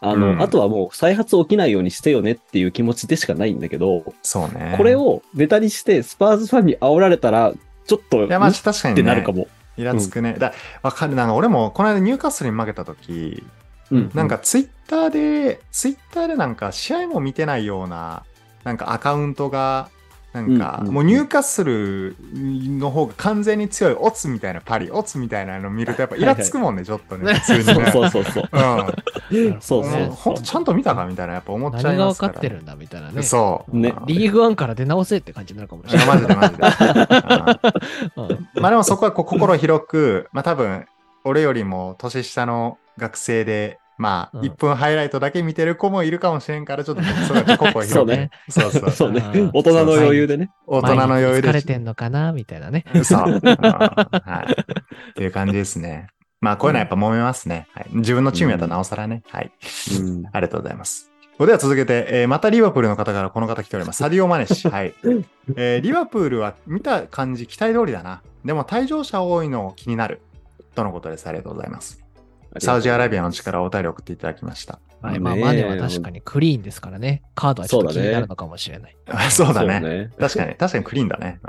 [0.00, 4.74] あの、うんあとはもう再発起きないようにしてよねっていう気持ちでしかないんだけど、そうね。
[4.76, 7.52] これ、をネタにしてスパーズファンに煽られたら、
[7.86, 9.02] ちょっと、いや、まあ確かに、ね。
[9.02, 9.42] てなるかも。
[9.76, 10.34] いイラつくね。
[10.38, 11.14] だわかる。
[11.14, 13.42] なんか俺もこの間ニューカッスルに負けた時、
[13.92, 18.24] うんなんかツイッターで、ツイッターでなんか試合も見てないような、
[18.64, 19.90] なんかアカウントが、
[20.32, 27.34] なんかもうニューカッスルの方が完全に強いオツみたいなパリ、オツみたいなの見るとやっぱイラつくもんね、ちょっとね。
[27.40, 27.90] 普通にね。
[27.92, 28.48] そうそうそうそう。
[28.50, 29.60] うん。
[29.60, 33.22] そうそうほんとちゃんと見たかみたいなやっぱ思っちゃ何が分いますか、からってるんだみたいなね。
[33.22, 33.76] そう。
[33.76, 36.06] ねうんリーグワンから出直せって感じになるかもしれない。
[36.06, 36.62] マジでマジで。
[38.60, 40.86] まあでもそこはこう心広く、まあ多分、
[41.24, 47.84] 俺よりも年下の学生で、まあうん1分ハイライトだけ見てる子もいるかもしれんから、ちょっとそ。
[47.84, 48.90] そうねそうそう。
[48.90, 49.50] そうねうん。
[49.54, 50.50] 大人の余裕でね。
[50.66, 51.48] 大人の余裕で。
[51.48, 52.84] 疲れてんのかなみたいなね。
[53.04, 53.28] そう。
[53.28, 54.52] うんはい。
[55.10, 56.08] っていう感じですね。
[56.40, 57.68] まあこういうのはやっぱ揉めますね。
[57.72, 59.22] はい、自分のチームやったらなおさらね。
[59.28, 59.52] はい。
[60.00, 61.12] うんありがとうございます。
[61.38, 63.98] では続けて、えーまたリバプールの方からこの方来ております。
[63.98, 64.68] サディオ・マネシ。
[64.68, 64.94] はい。
[65.56, 68.22] えーリバプールは見た感じ期待通りだな。
[68.44, 70.20] でも退場者多いの気になる。
[70.74, 71.28] とのことです。
[71.28, 72.01] ありがとうございます。
[72.58, 74.78] サウジアラビアの力をお便り送っていただきました。
[75.00, 77.22] はい、まあ、ねえマネは確かにクリーンですからね。
[77.34, 78.96] カードはちょっと気になるのかもしれない。
[79.08, 79.80] あそうだね。
[79.80, 80.10] ね。
[80.18, 81.40] 確かに、確かにクリーンだね。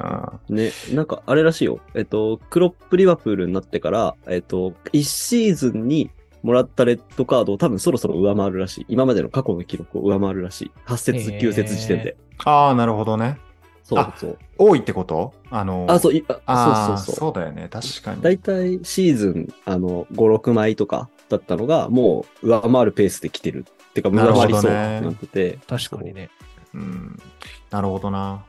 [0.50, 0.56] うん。
[0.56, 1.80] ね、なんかあれらしいよ。
[1.94, 6.10] えっと、クロップリバプールになってから、えっと、1シーズンに
[6.42, 8.86] もらったレッドカードを多分そろそろ上回るらしい。
[8.90, 10.72] 今までの過去の記録を上回るらしい。
[10.88, 12.18] 8節、へー9節時点で。
[12.44, 13.38] ああ、なるほどね。
[13.84, 14.38] そうそう。
[14.58, 15.34] 多いってこと？
[15.50, 17.16] あの、あ、そう、いあそうそうそう。
[17.16, 17.68] そうだよね。
[17.70, 18.22] 確かに。
[18.22, 23.66] だいたいシーズン、あの、5、6枚とかだったのが、もう上回るペースで来てる。
[23.90, 25.60] ってか、上回りそうってなってて。
[25.68, 26.30] 確かにね。
[26.74, 27.20] うん。
[27.70, 28.46] なるほどな。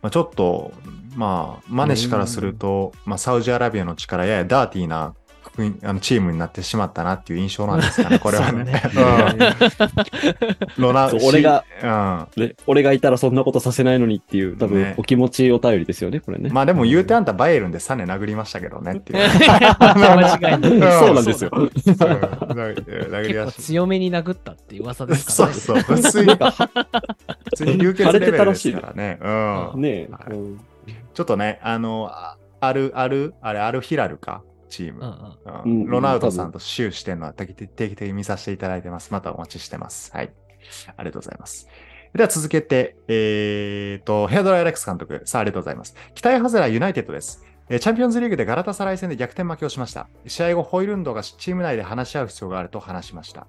[0.00, 0.72] まあ、ちょっと、
[1.14, 5.21] まあ、マネ氏からすると、まあ、サウジアラビアの力ややダーティーな国
[5.84, 8.82] あのチームになってしまったなっていう印象なんですかね、 これはね。
[8.94, 12.26] うんロナ俺が、うん。
[12.36, 16.50] で俺がいたらそんなことさせないのにっていう、多分ねお気持ちお便りですよね、これね。
[16.50, 19.18] まあでも言うてあんたバイエルンでサネ殴りましたけどねっていう。
[19.18, 20.92] 間違いない。
[20.98, 21.50] そうなんですよ。
[23.58, 25.54] 強めに殴ったっていう噂ですからね。
[25.54, 25.96] そうそう。
[25.96, 29.18] 普通に、普通に流血レベルですからね。
[29.22, 30.60] うん。
[31.14, 35.86] ちょっとね、あの、あある、ある、あれ、アルヒラルか、チーム。
[35.86, 39.12] ロナウドさんとシューしてるのは定期定期的に見させていただいてます。
[39.12, 40.10] またお待ちしてます。
[40.12, 40.32] はい。
[40.96, 41.68] ありがとうございます。
[42.14, 45.22] では続けて、えーと、ヘアドライアレックス監督。
[45.24, 45.94] さあ、ありがとうございます。
[46.14, 47.44] 期待外れはユナイテッドです。
[47.68, 50.08] えーチャンピオンズリーグでガラタサライ戦で逆転負けをしました。
[50.26, 53.46] 試合後、ホイルンドがチーム内で話し合う必要があると話しました。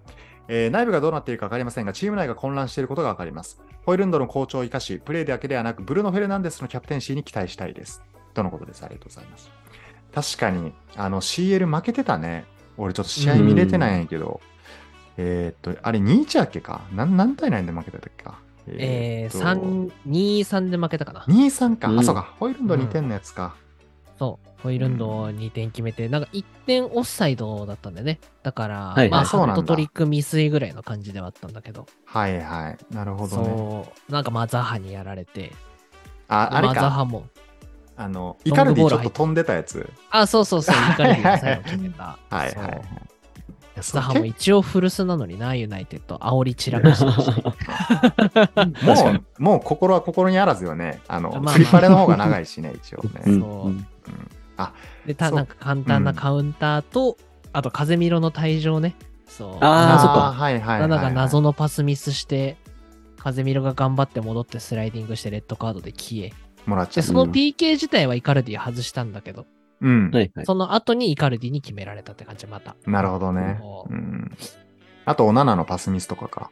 [0.47, 3.61] えー内部がどうなっているか分かりませんが、チーム内が混乱していることが分かります。
[3.85, 8.01] ホイルンドの好調を生かし、プレーだけではなく、ブルーノ・フェルナンデスのキャプテンシーに期待したいです。
[8.33, 8.83] とのことです。
[8.83, 9.51] ありがとうございます。
[10.13, 12.45] 確かに、あの、CL 負けてたね。
[12.77, 14.41] 俺ちょっと試合見れてないんやけど、
[15.17, 16.81] えーっと、あれ2-1やっけか？
[16.91, 21.21] 何何対何で負けてたっけかえー、っと3、2、3で負けたかな。
[21.27, 21.89] 2-3か。
[21.89, 22.33] うんあ、そうか。
[22.39, 23.55] ホイールンド2点のやつか。
[24.17, 24.61] そう。
[24.61, 28.19] ホイールンド2点決めて、なんか1点オフサイドだったんだよね。
[28.41, 32.77] だから、はいまあ、そうなんだハットトリック未遂ぐらいの感じではあったんだけど、はいはい。
[32.93, 33.45] なるほどね。
[33.45, 35.53] そう、なんかまあ、ザハにやられて、
[36.29, 36.91] あ、あれまあ、ザか。
[36.91, 37.27] ハも、
[37.95, 39.89] あの、イカルディちょっと飛んでたやつ。
[40.09, 42.03] あ、そうそうそう、イカルディが最後決めた。
[42.03, 42.81] は いはいはい。
[43.75, 47.11] いやそうザハも一応古巣なのにな、ユナイテッド、煽り散らかしてま
[48.95, 51.01] したねもう、もう心は心にあらずよね。
[51.07, 53.09] あの、まあまあフリパレの方が長いしね、一応ね。
[53.25, 53.87] うんそううん
[55.05, 57.17] で、たなんか簡単なカウンターと、
[57.51, 58.95] あと、風見ろの退場ね。
[59.27, 59.57] そう。
[59.59, 60.89] あーそっかーはいはいはいはい。
[60.89, 62.57] なんか謎のパスミスして、
[63.17, 66.33] 風見ろが頑張って戻ってスライディングしてレッドカードで消え。
[66.65, 67.03] で、もらっちゃう。
[67.03, 69.45] その PK 自体はイカルディ外したんだけど、
[69.81, 70.11] うん。
[70.11, 70.45] はいはい。
[70.45, 72.75] その後にイカルディに決められたって感じ、また。
[72.85, 73.87] なるほどねそ。
[73.89, 73.93] う。
[73.93, 74.31] うん
[75.05, 76.49] あと、おななのパスミスとかか。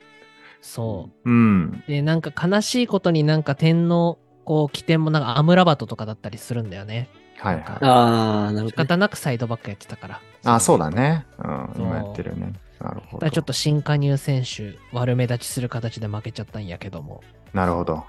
[0.62, 1.84] そうん。
[1.88, 1.89] う。
[1.89, 7.08] で、なんか悲しいことになんか点の、こう、起点もなんかアムラバトとかだったりするんだよね。
[7.38, 7.63] はいはい。
[7.82, 8.88] ああ、なる仕ほどね。
[8.89, 10.21] 方なくサイドバックやってたから。
[10.43, 11.26] あ、そうだね。
[11.39, 11.69] うん。
[11.76, 12.54] そう今やってるね。
[12.82, 13.32] なるほどだから。
[13.32, 17.24] ちょっと新加入選手、悪目立ちする形で負けちゃったんやけども。
[17.54, 18.04] なるほど。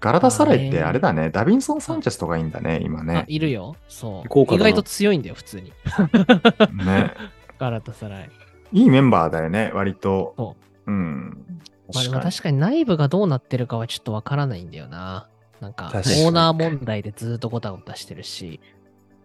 [0.00, 1.30] ガラタサライってまあれだね。
[1.30, 3.24] ダビンソン・サンチェスとかいいんだね、今あね。
[3.28, 3.76] いるよ。
[3.88, 4.54] そう。
[4.54, 5.72] 意外と強いんだよ、普通に。
[6.84, 7.12] ね。
[7.58, 8.30] ガラタサライ。
[8.72, 10.34] いいメンバーだよね、割と。。
[10.36, 10.56] そ
[10.86, 11.46] うん。
[11.92, 15.28] まあでも確かに確かに内部がどうなってるかはちょっとわからないんだよな。
[15.60, 18.60] なんか、オーナー問題でずっとごたごたしてるし。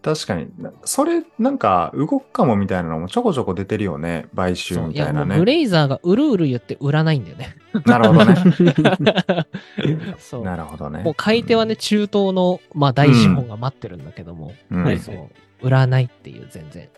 [0.02, 0.48] 確かに。
[0.58, 4.26] なそれ、なんか、動くかもみたいなのもちょこちょこ出てるよね。
[4.36, 5.46] 買収みたいなねもうグ。
[5.46, 7.56] レイザーがうるうる言って売らないんだよね。
[7.86, 8.36] なるほどね。
[10.18, 10.44] そう。
[10.44, 11.04] なるほどね。
[11.04, 15.00] もう買い手はね、中東の、まあ、大資本が待ってるんだけども、うん。
[15.00, 15.30] そう。
[15.62, 16.90] 売らないっていう、全然。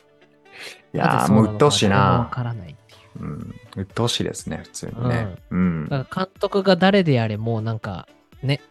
[0.94, 2.26] やー、なぜそうなのかもう鬱陶しい誰もわな。
[2.26, 3.24] からないっていう。
[3.24, 3.56] うん。
[3.76, 5.36] 鬱陶しいですね、普通にね。
[5.50, 5.88] うん。
[5.89, 8.08] だから監督が誰であれもうなんか、
[8.42, 8.62] ね、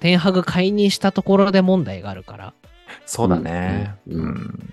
[0.00, 2.54] テンハグ解任したところで問題があるから、
[3.10, 3.96] そうだね。
[4.06, 4.72] うん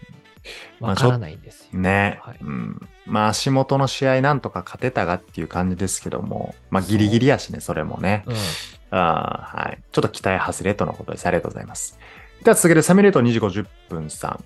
[0.79, 1.79] わからないんですよ。
[1.79, 2.87] ね、はいうん。
[3.07, 8.23] まあ足元の試合なんとか勝てたがっていう感じですけども、まあギリギリやしね、それもね。
[8.27, 8.35] うん。
[8.91, 9.79] あーはい。
[9.91, 11.25] ちょっと期待外れとのことです。
[11.25, 11.97] ありがとうございます。
[12.43, 14.43] では続けてサミュレート2時50分さん。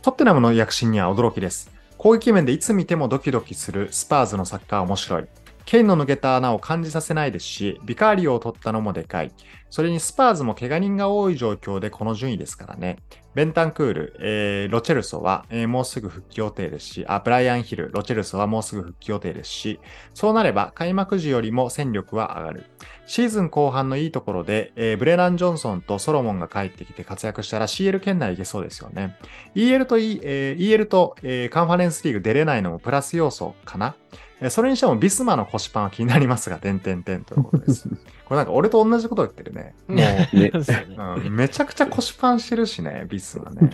[0.00, 1.70] トッテナムの躍進には驚きです。
[1.98, 5.26] 攻撃面でいつ見てもドキドキするスパーズのサッカーは面白い。
[5.64, 9.32] ケインの抜けた穴を感じさせないですし、ビカーリオを取ったのもでかい。
[9.70, 12.98] それにスパーズも怪我人が多い状況でこの順位ですからね。
[13.34, 19.80] ベンタンクール、えーロチェルソは、えーもうすぐ復帰予定ですし、あ、ブライアンヒル、ロチェルソはもうすぐ復帰予定ですし、
[20.12, 22.66] そうなれば開幕時よりも戦力は上がる。
[23.06, 29.16] シーズン後半のいいところで、えーブレナン・ジョンソンとソロモンが帰ってきて活躍したら CL 圏内いけそうですよね。
[29.56, 33.96] EL と,、E えー EL と、えーカンファレンスリーグ出れないのもプラス要素かな。
[34.40, 37.88] えーそれにしてもビスマの腰パンは気になりますが、点々点ということです。
[38.26, 39.74] これなんか俺と同じこと言ってるね。
[39.86, 43.70] もうねう、うん、めちゃくちゃ腰パンしてるしね、ビスマね。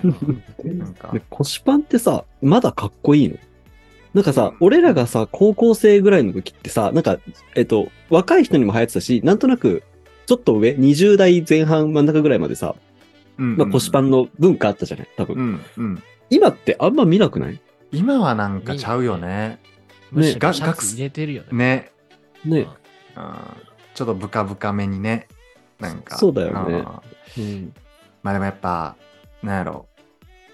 [0.65, 3.37] なんかで、腰パンってさ、まだかっこいいの？
[4.13, 7.19] なんかさ、俺らがさ、高校生ぐらいの時ってさ、なんか、
[7.55, 9.85] えっと、若い人にも流行ってたし、なんとなく、
[10.27, 12.75] ちょっと上、20代前半真ん中ぐらいまでさ、
[13.39, 15.09] うんまあ腰パンの文化あったじゃない？
[15.17, 15.37] 多分。
[15.37, 16.03] うんうん。
[16.29, 17.61] 今ってあんま見なくない？
[17.93, 19.59] 今はなんかちゃうよね。
[20.11, 21.93] むしろがシャツ入れてるよね。
[22.45, 22.61] ね。
[22.63, 22.69] ね。
[23.17, 23.35] うん
[23.93, 25.27] ちょっとブカブカめにね。
[25.79, 26.17] なんか。
[26.17, 26.85] そうだよね
[27.39, 27.75] うんうん。
[28.23, 28.97] まあでもやっぱ、
[29.43, 29.87] なんやろ。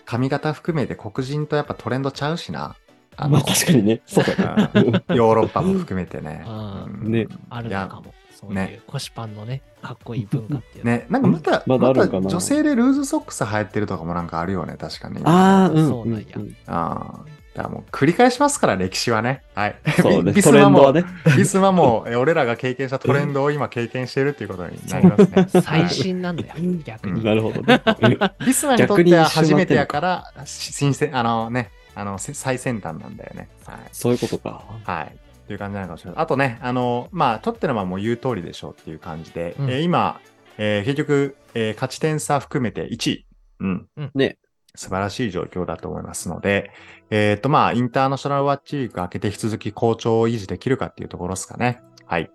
[0.04, 2.76] 髪型含めて黒人とやっぱトレンドちゃうしな。
[3.16, 4.00] あまあ確かにね。
[4.06, 4.70] そうだ
[5.14, 6.42] ヨーロッパも含めてね。
[6.46, 8.14] あうんねあるのかも。
[8.32, 10.90] そういうね腰パンのね、かっこいい文化っていうの。
[10.90, 15.22] ね、なんかまた、まだあるんかな女性でルーズソックス流行ってるとかもなんかあるよね、確かに。
[15.24, 15.88] ああ、うん。
[15.88, 17.24] そうなんやうんああ。
[17.56, 19.42] だからもう繰り返しますから、歴史はね。
[19.54, 19.76] はい。
[20.02, 20.32] そうね。
[20.36, 21.04] ビトスマも、ね。
[21.38, 25.48] ビスマも、え俺らが経験したトレンドを今経験しているっていうことになりますね。
[25.64, 27.24] 最新なんだよ、逆に。
[27.24, 27.80] なるほどね。
[28.44, 33.48] ビスマにとっては初めてやから、新鮮、あのね、あの、せ最先端なんだよね。
[33.64, 33.76] はい。
[33.90, 34.62] そういうことか。
[34.84, 35.16] はい。
[35.46, 36.20] という感じなのかもしれない。
[36.20, 40.20] あとね、あの、まあ、トッテナムはもう言う通りでしょうっていう感じで、うんえー今、
[40.58, 43.26] えー結局、えー勝ち点差含めて1位。
[43.60, 43.86] うん。
[44.14, 44.36] ね。
[44.76, 46.70] 素晴らしい状況だと思いますので、
[47.10, 51.82] えっ、と、まあ、インターナショナルワッチウィーク明けて引き続き好調を維持できるかっていうところですかね。
[52.04, 52.30] はい。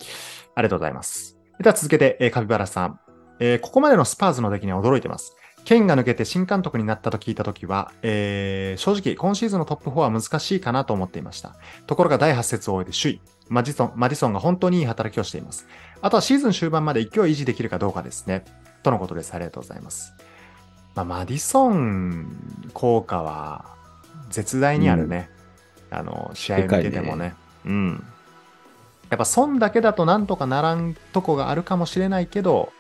[0.56, 1.38] ありがとうございます。
[1.60, 3.00] では続けて、えーカピバラさん。
[3.40, 5.36] えーここまでのスパーズの出来に驚いてます。
[5.64, 11.56] ケンが抜けて新監督になったと聞いたときは、えー正直、今シーズンのトップ4は難しいかなと思っていました。
[11.88, 13.22] ところが第8節を終えて首位。
[13.50, 15.68] マディソンマディソンが本当にいい働きをしています。
[16.02, 18.46] あとはシーズン終盤まで勢い維持できるかどうかですね。
[18.82, 19.34] とのことです。
[19.34, 20.14] ありがとうございます。
[20.96, 22.28] まあ、マディソン
[22.74, 23.66] 効果は
[24.30, 25.30] 絶大にあるね。
[25.90, 27.36] あの、試合見ててもね。
[27.66, 28.04] うん。
[29.10, 32.72] やっぱ損だけだとなんとかならんとこがあるかもしれないけど、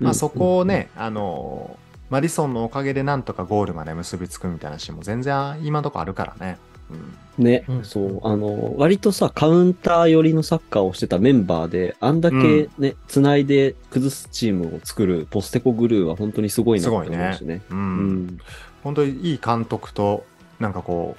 [0.00, 1.78] まあそこをね、あの、
[2.10, 6.58] マディソンのおかげでなんとかゴールまで結びつくみたいなシーンも全然今のとこあるからね。
[6.90, 7.44] うん。
[7.44, 17.62] ね、うんそう、あの、割とさ、カウンター寄りのサッカーをしてたメンバーで、あんだけね、繋いで崩すチームを作るポステコグルーは本当にすごいなって思うしね。
[17.70, 17.74] う。
[17.74, 18.38] うんん。
[18.82, 20.24] 本当にいい監督と、
[20.58, 21.16] なんかこ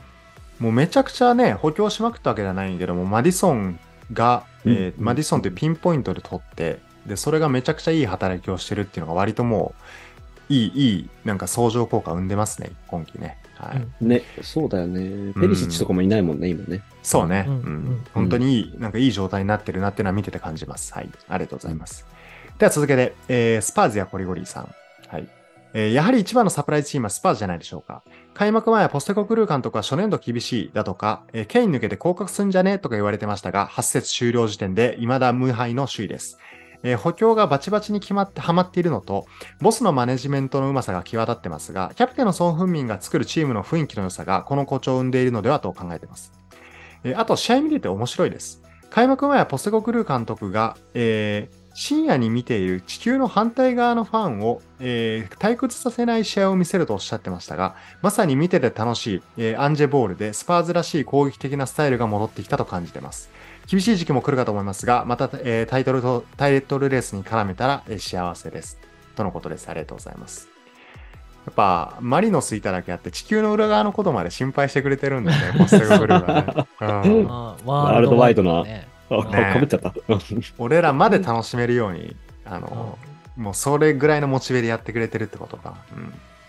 [0.60, 3.80] う、もうめちゃくちゃね、補強しまくったわけじゃないんだけども、マディソン
[4.12, 9.76] が、えーうんマディソンってピンポイントで取って、で、それがめちゃくちゃいい働きをしてるっていうのが割とも
[10.50, 13.38] う、いい、いい、なんか相乗効果を生んでますね、今季ね。
[13.58, 13.88] はい。
[14.02, 15.34] うんね、そうだよね。
[15.34, 16.82] ペリシッチとかもいないもんね、今ね。
[17.04, 20.94] そうね、ううんんうん本当にいい、なんかいい状態になってるなっていうのは見てて感じます。
[20.94, 21.10] はい。
[21.28, 22.06] ありがとうございます。
[22.60, 24.70] では続けて、えースパーズやコリゴリさん。
[25.08, 25.28] はい。
[25.74, 28.04] えーやはり一番のサプライズチームはスパーズじゃないでしょうか。
[28.34, 36.38] 開幕前はポステコクルー監督は初年度厳しいだとか、えーケイン抜けて降格すんじゃねとか言われてましたが、8節終了時点で未だ無敗の首位です。
[36.84, 39.26] えー補強がバチバチに決まってハマっているのと、
[39.62, 46.32] ボスのマネジメントのうまさが際立ってますが、キャプテンのソン・フンミンが作るチームの雰囲気の良さがこの好調を生んでいるのではと考えています。
[47.04, 48.62] えーあと、試合見てて面白いです。
[48.90, 63.30] 開幕前はポステコクルー監督が、えー深夜に見ている地球の反対側のファンを、えー退屈させない試合を見せるとおっしゃってましたが、まさに見てて楽しい、えーアンジェボールでスパーズらしい攻撃的なスタイルが戻ってきたと感じてます。
[63.68, 68.78] 厳しい時期も来るかと思いますが、また、えータイトルと、タイトルレースに絡めたら、えー幸せです。
[69.16, 69.68] とのことです。
[69.70, 70.48] ありがとうございます。
[71.46, 76.68] やっぱ、マリノスいただけあって、地球の裏側のことまで心配してくれてるんだよね、 ポステコクルーがね。
[77.66, 79.94] ワールドワイドなねかぶっちゃった。
[80.58, 82.98] 俺らまで楽しめるように、あの、
[83.36, 85.76] もうそれぐらいのモチベでやってくれてるってことか。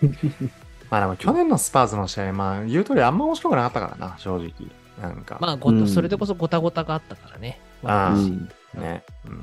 [0.01, 0.15] うん。
[0.89, 4.51] まあでも去年のスパーズの試合、まあ言う通りあんま面白くなかったからな、正直。
[5.01, 5.37] なんか。
[5.39, 7.59] まあ、ごうんそれでこそごたごたがあったからね。
[7.83, 9.03] あーうんね。
[9.25, 9.33] うん。
[9.33, 9.37] い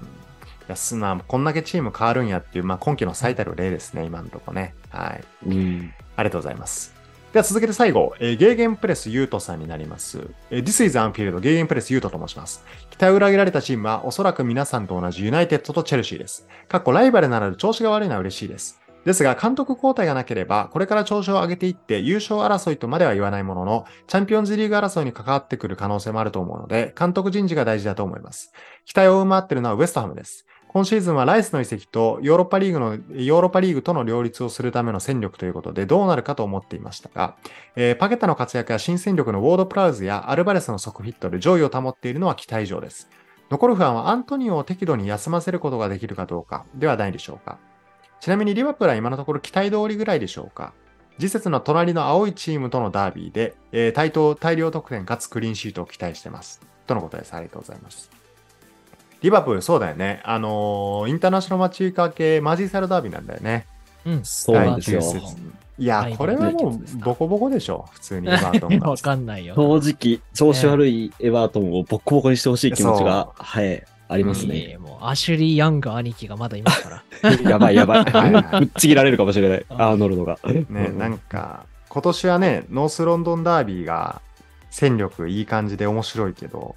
[0.69, 4.75] や、すな、こんだけチーム変わるんやっていう、まあ今季の最たる例ですね、今のとこね。
[4.91, 5.25] はい。
[5.49, 5.93] うん。
[6.17, 6.95] ありがとうございます。
[7.33, 10.29] では続けて最後、えーゲーゲンプレスユートさんになります。
[10.51, 12.65] えー This is Anfield ゲーゲンプレスユートと申します。
[12.91, 16.47] 期待を裏切られたチームはおそらく皆さんと同じユナイテッドとチェルシーです。
[16.69, 18.81] かっこライバルなら調子が悪いのは嬉しいです。
[19.07, 28.53] ですが、監督交代がなければ、これから調子を上げていって優勝争いとまでは言わないものの、チャンピオンズリーグ争いに関わってくる可能性もあると思うので、監督人事が大事だと思います。
[28.85, 30.45] 期待を上回っているのはウエストハムです。
[30.67, 37.37] 今シーズンはライスの移籍とヨーロッパリーグの、ヨーロッパリーグとの両立をするための戦力ということでどうなるかと思っていましたが、
[37.77, 43.09] えーパケタの活躍や新戦力のウォードプラウズやアルバレスの速ヒットで上位を保っているのは期待以上です。
[43.51, 47.59] 残る不安はアントニオを適度に休ませることができるかどうかではないでしょうか。
[48.21, 50.73] ちなみにリバプールは今のところ期待通りぐらいでしょうか？
[51.19, 56.61] 次節の隣の青いチームとのダービーで、えー対等大量得点かつクリーンシートを期待してます。
[56.87, 57.35] とのことです。
[57.35, 58.11] ありがとうございます。
[59.23, 60.21] リバプール、そうだよね。
[60.25, 63.67] あのーインターナショナルマッチーカー系マージーサイドダービーなんだよね。
[64.05, 64.25] うん。
[64.25, 65.01] そうなんですよ。
[65.01, 65.37] 第9節
[65.79, 67.87] いやは、いこれはもうボコボコでしょ。
[67.93, 68.97] 普通にエバートンが わ。
[68.97, 69.55] かんないよ。
[69.55, 74.71] 正直、調子悪いエバートンをボッコボコにしてほしい気持ちが、はい、ありますね。
[74.75, 77.33] えもうアシュリー・ヤング兄貴がまだいますから。
[77.51, 78.05] やばいやばい。
[78.05, 79.67] ぶっちぎられるかもしれない。
[79.71, 80.39] アーノルドが。
[80.69, 84.21] ね、なんか、今年はね、ノースロンドンダービーが
[84.71, 86.77] 戦力いい感じで面白いけど、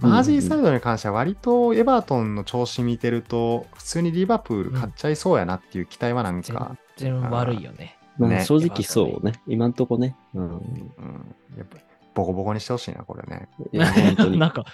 [0.00, 7.96] マージーサイドに関しては割とエバートンの調子見てると、普通にリバプール勝っちゃいそうやなっていう期待はなんか、全然悪いよね。
[8.18, 9.40] ねまあ正直そうね。
[9.46, 10.16] 今んとこね。
[10.34, 10.44] うん。
[10.44, 11.78] うん、やっぱ
[12.14, 13.48] ボコボコにしてほしいな、これね。
[13.72, 14.38] いや、本当に。
[14.38, 14.64] なんか、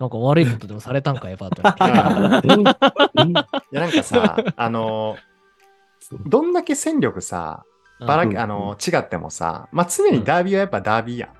[0.00, 2.54] なんか悪いことでもされたんか、 エバート
[3.18, 3.32] ンに。
[3.32, 5.16] いや、なんかさ、あの、
[6.26, 7.64] どんだけ戦力さ、
[8.00, 8.38] ばらうん。
[8.38, 11.30] あの、違ってもさ、まあ、常にダービーはやっぱダービーやん。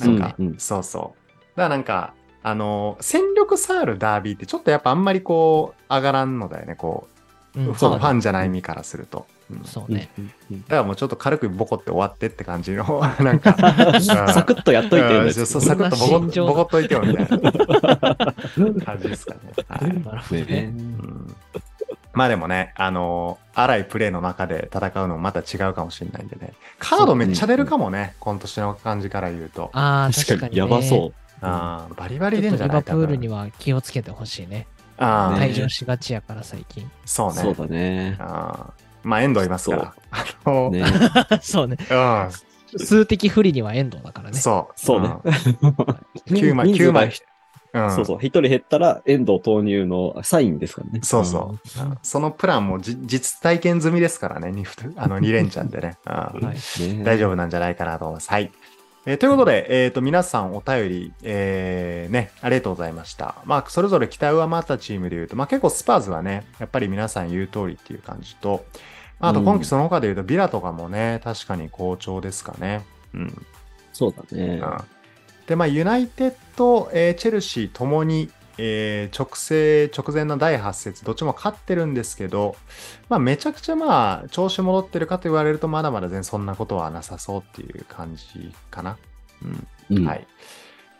[0.00, 0.46] なんか、うん。
[0.48, 0.58] うん。
[0.58, 1.38] そうそう。
[1.56, 7.08] だからなんか、あの、戦力差あるダービーってちょっとやっぱあんまりこう、上がらんのだよね、こ
[7.56, 7.72] う、うん。
[7.72, 9.26] ファンじじゃない身からすると。
[9.50, 10.10] うんそうね。
[10.50, 12.84] だからもうちょっっと軽くボコって終わってって感じの、
[13.20, 13.54] なんか、
[14.00, 17.40] サクッとやっといてよねうんそうそうサクッとボコ心情ボコっといてよみたいな
[18.84, 19.40] 感じですかね。
[19.68, 20.74] はいなるほどね。
[22.14, 26.52] まあでもね、あのー荒いプレーの中で戦うのもまた違うかもしれないんでね。
[26.78, 29.70] カードめっちゃ出るかもね、今年の感じから言うと。
[29.72, 30.58] ああ、確かに確かに、ね。
[30.58, 31.14] やばそう。
[31.40, 33.38] あーバリバリ出んじゃないバプールには。
[33.38, 34.66] は気をつけてほしいね。
[34.96, 36.88] あーね退場しがちやから、最近。
[37.04, 37.42] そうね。
[37.42, 38.16] そうだね。
[38.20, 39.94] あーまあ、遠藤いますから。
[40.10, 40.84] あのね
[41.42, 41.76] そうね。
[41.90, 42.28] うん
[42.76, 44.38] 数的不利には遠藤だからね。
[44.38, 44.72] そう。
[44.76, 45.12] そうねん。
[46.28, 47.12] 9枚、9人数が枚。
[47.74, 48.18] うんそうそう。
[48.20, 51.00] 一人減ったら、遠藤投入のサインですからね。
[51.02, 51.82] そうそう。
[51.82, 55.96] うんそのプランもじ実体験済みですからね、2, あの2連チャンでね。
[56.06, 58.30] うんはいね大丈夫なんじゃないかなと思います。
[58.30, 58.50] はい。
[59.08, 63.36] えーということで、えっ、と、皆さんお便り、えーね、ありがとうございました。
[63.46, 68.66] まあ、それぞれ期待を上回ったチームで言うと、まあ結構スパーズはね、やっぱり皆さん言う通りっていう感じと、
[69.18, 72.84] まああと今季その他で言うと、ビラとかもね、確かに好調ですかね。
[73.14, 73.46] うん。
[73.94, 74.60] そうだね。
[74.62, 74.78] うん
[75.46, 82.56] で、まあ、ユナイテッド、えーチェルシーともに、えー直制、直前の第8節、どっちも勝ってるんですけど、
[83.08, 88.98] まあ、めちゃくちゃまあ、調子戻ってるかと言われると、まだまだ全然そんなことはなさそうっていう感じかな。
[89.42, 89.46] う
[89.94, 89.96] ん。
[89.96, 90.26] うんはい。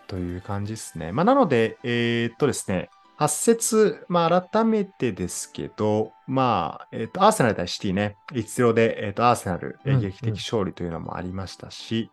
[0.07, 1.13] という感じですね。
[1.13, 12.11] まあ、なので、えーっとですね、8節、まあ、改めてですけど、まあ、えーっと、アーセナル対シティね、1-0で、えーっと、アーセナル、えーうん劇的勝利というのもありましたし、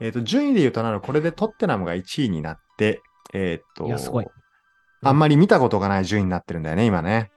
[0.00, 4.26] えーっと、順位で言うとなるこれでトッテナムが1位になって、えーっと、いやすごい
[5.02, 7.30] あんまり見たことがない順位になってるんだよね、今ね。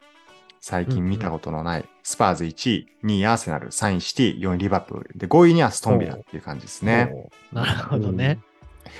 [0.60, 7.30] 最近見たことのない、スパーズ1位、2位アーセナル、3位シティ、4位リバプール、で5位にはストンビラっていう感じですね。
[7.52, 8.40] なるほどね。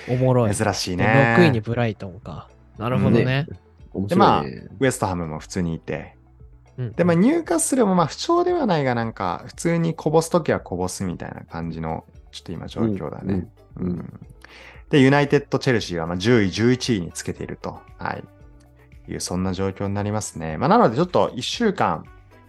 [0.10, 0.56] おもろい。
[0.56, 1.36] 珍しいでね。
[1.38, 2.50] 6位にブライトンか。
[2.78, 3.48] なるほどね。
[3.94, 4.44] 面でまあ。
[4.80, 6.16] ウエストハムも普通にいて。
[6.78, 13.48] うんで、まあ、ニューカッスルもまあ不調ではないが、なんか、普通にこぼすときはこぼすみたいな感じの、ちょっと今状況だね。
[13.76, 14.20] うん
[14.90, 17.80] で、ユナイテッド・チェルシーはまあ10位、11位につけていると。
[17.98, 18.24] はい。
[19.12, 20.58] いう、そんな状況になりますね。
[20.58, 22.06] まあ、なので、ちょっと1週間、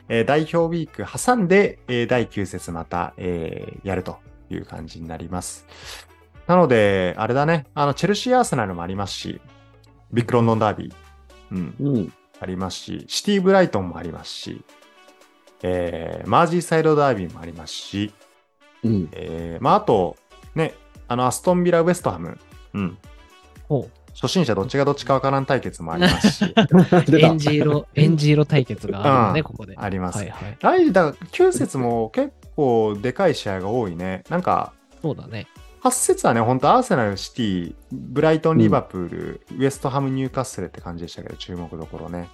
[0.08, 4.18] えー代表ウィーク挟んで、えー第9節また、えーやると
[4.50, 5.66] いう感じになります。
[6.46, 9.40] なので、あれだね、あの、チェルシー・アーセナルもありますし、
[10.12, 10.94] ビッグロンドンダービー、
[11.52, 12.12] うん、うん。
[12.40, 14.64] ありますし、シティ・ブライトンもありますし、
[15.62, 18.12] えーマージーサイドダービーもありますし、
[18.82, 19.08] うん。
[19.12, 20.16] えーまあ、あと、
[20.54, 20.74] ね、
[21.08, 22.38] あの、アストンビラ・ウエストハム、
[22.74, 22.98] うん、
[23.68, 29.74] ほ初心者どっちがどっちかわからん対決もありますし、エンジ色、エンジ色 対決があるのね、うんここで。
[29.76, 30.56] ありますはいはい。
[30.60, 34.24] 来だから9節も結構でかい試合が多いね。
[34.28, 35.46] なんか、そうだね。
[35.82, 42.28] 8節はね、本当アーセナル、シティ、ブライトン、リバプール、ウエストハム、ニューカッスルって感じでしたけど、注目どころね。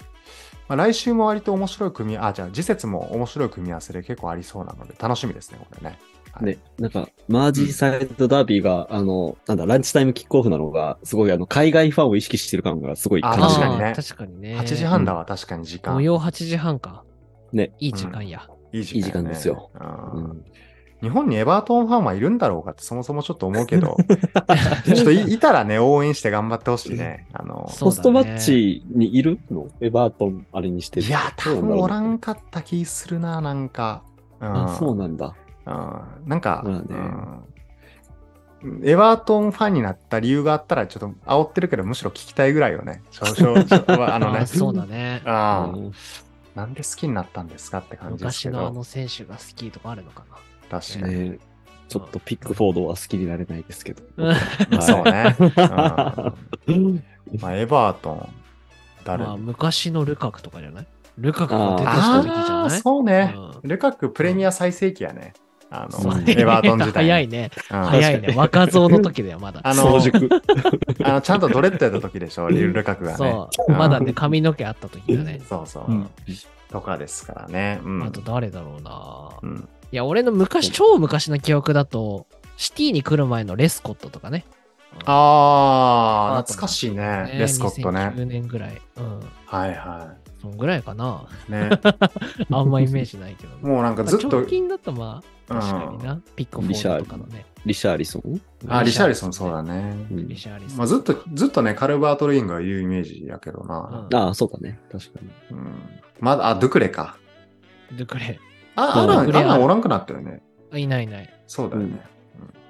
[0.68, 5.98] まあ、来週も割と面白い組み、あ、じゃあ次節も面白い組み合わせで結構ありそうなので、楽しみですね、これね。
[6.38, 14.56] はいね、なんか、マージーサイドダービーが、あの、なんだ、ランチタイムキックオフなのが、すごい、あの、海外ファンを意識してる感がすごいあ感じる確かにね確かにね。
[14.58, 15.94] 8時半だわ、確かに時間。
[15.94, 17.04] 模様8時半か。
[17.52, 17.72] ね。
[17.78, 18.48] いい時間や。
[18.72, 20.44] いい時間,、いい時間ですようんうん
[21.00, 23.96] 日本にエバートンファンはいるんだろうかってそもそもちょっと思うけど、
[24.84, 27.28] ちょっといいたらね、応援して頑張ってほしいね。
[27.32, 29.68] あの、そうポストマッチにいるの？
[29.80, 32.34] エバートン、あれにしてるいや、多分おらんか。
[32.34, 34.02] かった気するな、なんか。
[34.40, 35.34] うんあ、そうなんだ。
[35.68, 37.44] うんなんか、まあねうん
[38.82, 43.02] エバートンファンになった理由があったら、ちょっと煽ってるけど、むしろ聞きたいぐらいよね。
[43.12, 45.22] 少々、ちょ あのねそうだね。
[45.24, 45.92] あーうん
[46.56, 48.56] なんで好きになったんですかって感じですけど。
[48.56, 50.24] 昔のあの選手が好きとかあるのか
[50.68, 51.30] 確かに。
[51.30, 51.38] ね
[51.88, 54.02] ちょっとピックフォードは好きになれないですけど。
[54.16, 54.34] な。
[54.34, 55.36] はいそうね。
[56.66, 57.04] うん
[57.40, 58.28] まあ、エバートン、
[59.04, 59.24] 誰？
[59.24, 60.86] まあ、昔のルカクとかじゃない？
[61.16, 62.70] ルカクが出てきた時じゃない？
[62.80, 63.34] そうね。
[63.36, 65.32] うんルカクプレミア最盛期やね。
[65.70, 67.04] あの、エバートン時代。
[67.04, 67.50] 早いね。
[67.70, 68.34] うん早いね。
[68.36, 69.60] 若造の時だよ、まだ。
[69.62, 69.98] あの。
[71.04, 73.16] あの、ちゃんとドレッドやった時でしょ、リル・ルカクがね。
[73.16, 73.72] そう。
[73.72, 75.40] まだね、髪の毛あった時だね。
[75.48, 75.84] そうそう。
[75.90, 76.10] うん
[76.68, 77.80] とかですからね。
[77.82, 78.02] うん。
[78.02, 79.30] あと誰だろうな。
[79.42, 84.44] うん、いや、俺の昔、超昔の記憶だと、シティに来る前のレスコットとかね。
[85.04, 87.36] ああ、懐かしいね。
[87.38, 88.12] レスコットね。
[88.16, 88.80] 2009年ぐらい。
[88.96, 89.20] うん。
[89.46, 91.26] はいはそんぐらいかな。
[91.48, 91.52] い。
[91.52, 91.70] ね。
[92.50, 93.58] あんまイメージないけど、ね。
[93.62, 96.20] もうなんかずっとまあ直、近だとまあ、うん確かにな。
[96.36, 97.46] ピックフォードとかのね。
[97.64, 98.40] リシャーリソン？
[98.68, 100.06] あ、リシャーリソンそうだね。
[100.10, 100.78] うんリシャーリソン。
[100.78, 104.06] まあ、ずっと、ずっとね、カルバート・ルインが言うイメージやけどな。
[104.10, 104.78] うんああ、そうだね。
[104.92, 105.28] 確かに。
[105.50, 105.72] うん。
[106.20, 107.16] まだ、あ、ドゥクレか。
[107.92, 108.38] ドゥクレ。
[108.76, 110.42] あ、アまあラン、アランおらんくなったよね。
[110.70, 111.34] あいないいない。
[111.46, 112.00] そうだよね。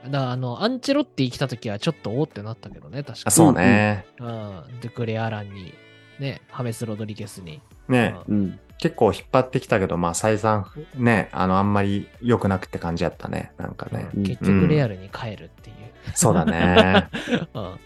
[0.05, 4.07] だから、あの、アンチェロッティ来た時はちょっとおーってなったけどね、確かあ、そうね。
[4.21, 4.27] に。
[4.27, 4.35] うん。
[4.81, 5.75] ドゥクレアランに、
[6.19, 7.61] ね、ハメス・ロドリゲスに。
[7.89, 8.61] ね、うんうん。
[8.79, 13.53] 結構引っ張ってきたけど、まあ、再三、ね、あの、あんまり良くなくって感じやったね。
[13.59, 14.09] なんかね。
[14.15, 15.77] うん結局レアルに帰るっていう。
[16.15, 17.09] そうだね。
[17.55, 17.63] うん。
[17.63, 17.79] だか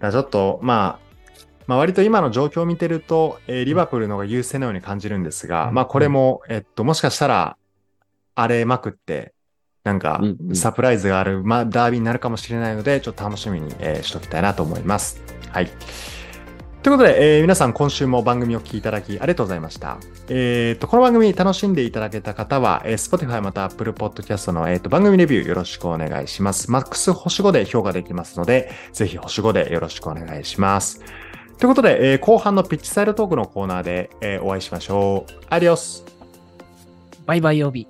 [0.00, 1.08] らちょっと、まあ、
[1.66, 7.56] まあ、割と今の状況を見てると、えーリバプールの方が優勢のように感じるんですが、うんまあこれも、えっと、もしかしたら、
[8.34, 9.34] 荒れまくって、
[9.84, 15.20] なんかうんうんサプライズがある、まあ、ダービーになるかもしれないので、ちょっと楽しみに、えーしときたいなと思います。
[15.50, 15.70] はい。
[16.82, 19.98] ということで、えー皆さん今週も番組を聞きいただきありがとうございました。
[20.28, 26.70] えーと、この番組楽しんでいただけた方は、えー Spotify また Apple Podcast の、えーと番組レビューよろしくお願いします。
[26.70, 31.00] マックス星5で評価できますので、ぜひ星5でよろしくお願いします。
[31.58, 35.32] ということで、えー後半のピッチサイドトークのコーナーで、えーお会いしましょう。
[35.50, 36.04] アディオス
[37.26, 37.88] バイバイ曜日。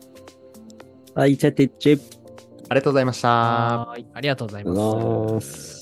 [1.15, 2.01] はい、チャテッチェ。
[2.71, 3.29] ありがとうございました。
[3.29, 4.07] はーい。
[4.15, 5.41] ありがとうございま。
[5.43, 5.78] す。